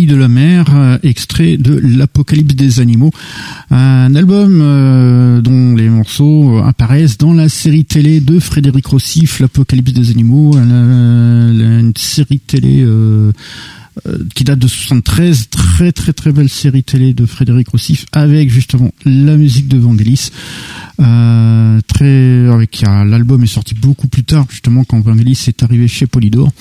de 0.07 0.17
la 0.17 0.29
mer, 0.29 0.67
euh, 0.75 0.99
extrait 1.03 1.57
de 1.57 1.75
l'Apocalypse 1.83 2.55
des 2.55 2.81
animaux, 2.81 3.11
un 3.71 4.15
album 4.15 4.61
euh, 4.61 5.41
dont 5.41 5.75
les 5.75 5.89
morceaux 5.89 6.59
apparaissent 6.59 7.19
dans 7.19 7.33
la 7.33 7.49
série 7.49 7.85
télé 7.85 8.21
de 8.21 8.39
Frédéric 8.39 8.87
Rossif, 8.87 9.41
l'Apocalypse 9.41 9.93
des 9.93 10.11
animaux, 10.11 10.57
une 10.57 11.93
série 11.97 12.41
télé 12.41 12.83
euh, 12.83 13.33
date 14.45 14.59
de 14.59 14.69
73, 14.69 15.49
très 15.49 15.91
très 15.91 16.13
très 16.13 16.31
belle 16.31 16.49
série 16.49 16.85
télé 16.85 17.15
de 17.15 17.27
Frédéric 17.27 17.69
Rossif 17.69 18.07
avec 18.13 18.51
justement 18.51 18.93
la 19.05 19.37
musique 19.37 19.69
de 19.69 19.79
Vangelis. 19.79 20.31
Euh, 21.01 21.81
très 21.89 22.47
avec 22.49 22.83
l'album 22.83 23.43
est 23.43 23.49
sorti 23.49 23.75
beaucoup 23.75 24.07
plus 24.07 24.23
tard 24.23 24.47
justement 24.49 24.85
quand 24.85 25.01
Vangelis 25.01 25.45
est 25.49 25.63
arrivé 25.63 25.89
chez 25.89 26.07
Polydor. 26.07 26.53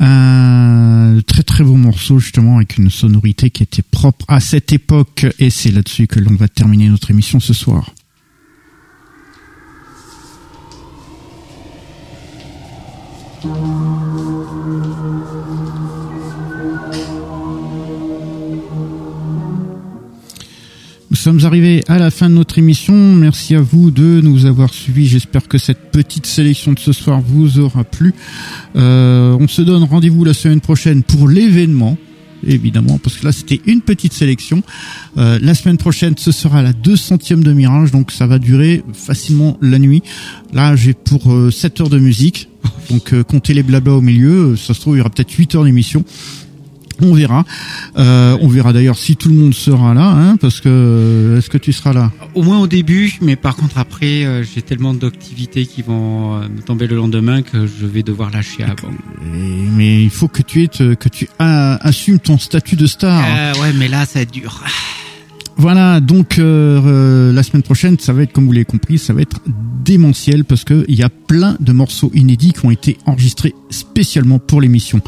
Euh, 0.00 1.20
très 1.22 1.42
très 1.42 1.62
beau 1.62 1.76
morceau 1.76 2.18
justement 2.18 2.56
avec 2.56 2.78
une 2.78 2.90
sonorité 2.90 3.50
qui 3.50 3.62
était 3.62 3.82
propre 3.82 4.24
à 4.28 4.40
cette 4.40 4.72
époque 4.72 5.26
et 5.38 5.50
c'est 5.50 5.70
là-dessus 5.70 6.06
que 6.06 6.18
l'on 6.18 6.34
va 6.34 6.48
terminer 6.48 6.88
notre 6.88 7.10
émission 7.10 7.38
ce 7.38 7.52
soir. 7.52 7.92
Sommes 21.24 21.46
arrivés 21.46 21.82
à 21.88 21.96
la 21.98 22.10
fin 22.10 22.28
de 22.28 22.34
notre 22.34 22.58
émission. 22.58 22.92
Merci 22.92 23.54
à 23.54 23.60
vous 23.62 23.90
de 23.90 24.20
nous 24.22 24.44
avoir 24.44 24.74
suivis. 24.74 25.06
J'espère 25.06 25.48
que 25.48 25.56
cette 25.56 25.90
petite 25.90 26.26
sélection 26.26 26.74
de 26.74 26.78
ce 26.78 26.92
soir 26.92 27.22
vous 27.22 27.58
aura 27.58 27.82
plu. 27.82 28.12
Euh, 28.76 29.34
on 29.40 29.48
se 29.48 29.62
donne 29.62 29.84
rendez-vous 29.84 30.22
la 30.22 30.34
semaine 30.34 30.60
prochaine 30.60 31.02
pour 31.02 31.26
l'événement 31.26 31.96
évidemment, 32.46 32.98
parce 32.98 33.16
que 33.16 33.24
là 33.24 33.32
c'était 33.32 33.58
une 33.64 33.80
petite 33.80 34.12
sélection. 34.12 34.62
Euh, 35.16 35.38
la 35.40 35.54
semaine 35.54 35.78
prochaine, 35.78 36.12
ce 36.18 36.30
sera 36.30 36.60
la 36.60 36.74
200e 36.74 37.42
de 37.42 37.54
Mirage, 37.54 37.90
donc 37.90 38.10
ça 38.10 38.26
va 38.26 38.38
durer 38.38 38.84
facilement 38.92 39.56
la 39.62 39.78
nuit. 39.78 40.02
Là, 40.52 40.76
j'ai 40.76 40.92
pour 40.92 41.22
7 41.22 41.80
euh, 41.80 41.84
heures 41.84 41.88
de 41.88 41.98
musique, 41.98 42.50
donc 42.90 43.18
comptez 43.22 43.54
les 43.54 43.62
blabla 43.62 43.94
au 43.94 44.02
milieu, 44.02 44.56
ça 44.56 44.74
se 44.74 44.80
trouve 44.80 44.96
il 44.96 44.98
y 44.98 45.00
aura 45.00 45.08
peut-être 45.08 45.32
8 45.32 45.54
heures 45.54 45.64
d'émission. 45.64 46.04
On 47.00 47.14
verra. 47.14 47.44
Euh, 47.96 48.36
on 48.40 48.48
verra 48.48 48.72
d'ailleurs 48.72 48.98
si 48.98 49.16
tout 49.16 49.28
le 49.28 49.34
monde 49.34 49.54
sera 49.54 49.94
là, 49.94 50.08
hein, 50.08 50.36
parce 50.36 50.60
que 50.60 51.36
est-ce 51.38 51.50
que 51.50 51.58
tu 51.58 51.72
seras 51.72 51.92
là? 51.92 52.12
Au 52.34 52.42
moins 52.42 52.60
au 52.60 52.66
début, 52.66 53.18
mais 53.20 53.36
par 53.36 53.56
contre 53.56 53.78
après, 53.78 54.24
euh, 54.24 54.42
j'ai 54.44 54.62
tellement 54.62 54.94
d'activités 54.94 55.66
qui 55.66 55.82
vont 55.82 56.34
euh, 56.34 56.48
me 56.48 56.62
tomber 56.62 56.86
le 56.86 56.96
lendemain 56.96 57.42
que 57.42 57.66
je 57.66 57.86
vais 57.86 58.02
devoir 58.02 58.30
lâcher 58.30 58.62
avant. 58.62 58.92
mais 59.76 60.02
il 60.02 60.10
faut 60.10 60.28
que 60.28 60.42
tu 60.42 60.62
aies, 60.62 60.68
que 60.68 61.08
tu 61.08 61.28
assumes 61.38 62.18
ton 62.18 62.38
statut 62.38 62.76
de 62.76 62.86
star. 62.86 63.24
Euh, 63.26 63.52
ouais, 63.60 63.72
mais 63.74 63.88
là, 63.88 64.06
ça 64.06 64.18
va 64.18 64.22
être 64.22 64.32
dur. 64.32 64.62
Voilà, 65.56 66.00
donc 66.00 66.38
euh, 66.38 66.80
euh, 66.84 67.32
la 67.32 67.42
semaine 67.42 67.62
prochaine, 67.62 67.98
ça 67.98 68.12
va 68.12 68.22
être, 68.22 68.32
comme 68.32 68.46
vous 68.46 68.52
l'avez 68.52 68.64
compris, 68.64 68.98
ça 68.98 69.12
va 69.12 69.22
être 69.22 69.40
démentiel 69.84 70.44
parce 70.44 70.64
que 70.64 70.84
il 70.88 70.96
y 70.96 71.02
a 71.02 71.08
plein 71.08 71.56
de 71.60 71.72
morceaux 71.72 72.10
inédits 72.14 72.52
qui 72.52 72.66
ont 72.66 72.70
été 72.70 72.98
enregistrés 73.06 73.54
spécialement 73.74 74.38
pour 74.38 74.60
l'émission. 74.60 75.00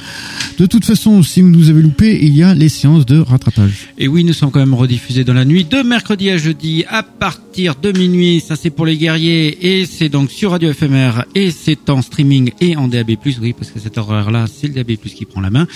De 0.59 0.67
toute 0.67 0.85
façon, 0.85 1.23
si 1.23 1.43
vous 1.43 1.49
nous 1.49 1.71
avez 1.71 1.83
loupé, 1.83 2.19
il 2.23 2.37
y 2.37 2.43
a 2.43 2.55
les 2.55 2.69
séances 2.69 3.07
de 3.07 3.19
rattrapage. 3.19 3.89
Et 3.99 4.09
oui, 4.09 4.25
nous 4.25 4.33
sommes 4.33 4.51
quand 4.51 4.61
même 4.61 4.75
rediffusés 4.75 5.25
dans 5.25 5.35
la 5.35 5.45
nuit 5.45 5.65
de 5.65 5.83
mercredi 5.83 6.31
à 6.31 6.37
jeudi 6.37 6.85
à 6.89 7.03
partir 7.03 7.75
de 7.81 7.93
minuit. 7.93 8.41
Ça, 8.41 8.57
c'est 8.57 8.71
pour 8.71 8.87
les 8.87 8.97
guerriers 8.97 9.81
et 9.81 9.87
c'est 9.87 10.09
donc 10.09 10.31
sur 10.31 10.51
Radio 10.51 10.73
FMR 10.73 11.25
et 11.35 11.51
c'est 11.51 11.91
en 11.91 12.03
streaming 12.03 12.53
et 12.61 12.77
en 12.77 12.89
DAB+. 12.89 13.17
Oui, 13.41 13.53
parce 13.53 13.71
que 13.71 13.81
cette 13.81 13.99
horaire-là, 13.99 14.47
c'est 14.53 14.69
le 14.69 14.75
DAB+ 14.75 14.97
qui 14.97 15.25
prend 15.25 15.41
la 15.41 15.51
main. 15.51 15.67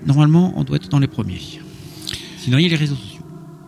Normalement, 0.05 0.53
on 0.57 0.63
doit 0.63 0.77
être 0.77 0.89
dans 0.89 0.99
les 0.99 1.07
premiers. 1.07 1.41
Sinon, 2.37 2.57
il 2.57 2.63
y 2.63 2.65
a 2.67 2.69
les 2.69 2.75
réseaux 2.75 2.95
sociaux. 2.95 3.21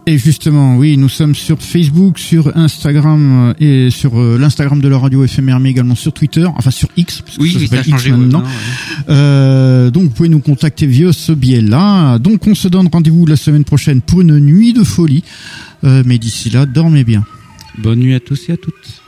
Et 0.06 0.18
justement, 0.18 0.78
oui, 0.78 0.96
nous 0.96 1.10
sommes 1.10 1.36
sur 1.36 1.62
Facebook, 1.62 2.18
sur 2.18 2.56
Instagram 2.56 3.54
euh, 3.60 3.88
et 3.88 3.90
sur 3.90 4.16
l'Instagram 4.16 4.80
de 4.80 4.88
la 4.88 4.98
radio 4.98 5.28
FMR, 5.28 5.60
mais 5.60 5.72
également 5.72 5.96
sur 5.96 6.14
Twitter, 6.14 6.46
enfin 6.46 6.72
sur 6.72 6.88
X, 6.96 7.22
parce 7.22 7.38
oui, 7.40 7.54
que 7.54 7.60
ça, 7.60 7.68
ça 7.68 7.80
a 7.82 7.84
changé 7.84 8.12
maintenant. 8.12 8.44
donc 9.92 10.04
vous 10.04 10.10
pouvez 10.10 10.30
nous 10.30 10.40
contacter 10.40 10.86
via 10.86 11.12
ce 11.12 11.34
biais-là. 11.34 12.20
Donc 12.20 12.48
on 12.48 12.56
se 12.56 12.70
donne 12.70 12.88
rendez-vous 12.88 13.26
la 13.26 13.36
semaine 13.36 13.66
prochaine 13.66 14.00
pour 14.00 14.22
une 14.22 14.40
nuit 14.40 14.72
de 14.72 14.84
folie. 14.86 15.24
Euh, 15.84 16.04
mais 16.06 16.18
d'ici 16.18 16.50
là, 16.50 16.66
dormez 16.66 17.04
bien. 17.04 17.24
Bonne 17.78 18.00
nuit 18.00 18.16
à 18.16 18.20
tous 18.20 18.50
et 18.50 18.54
à 18.54 18.58
toutes. 18.58 19.02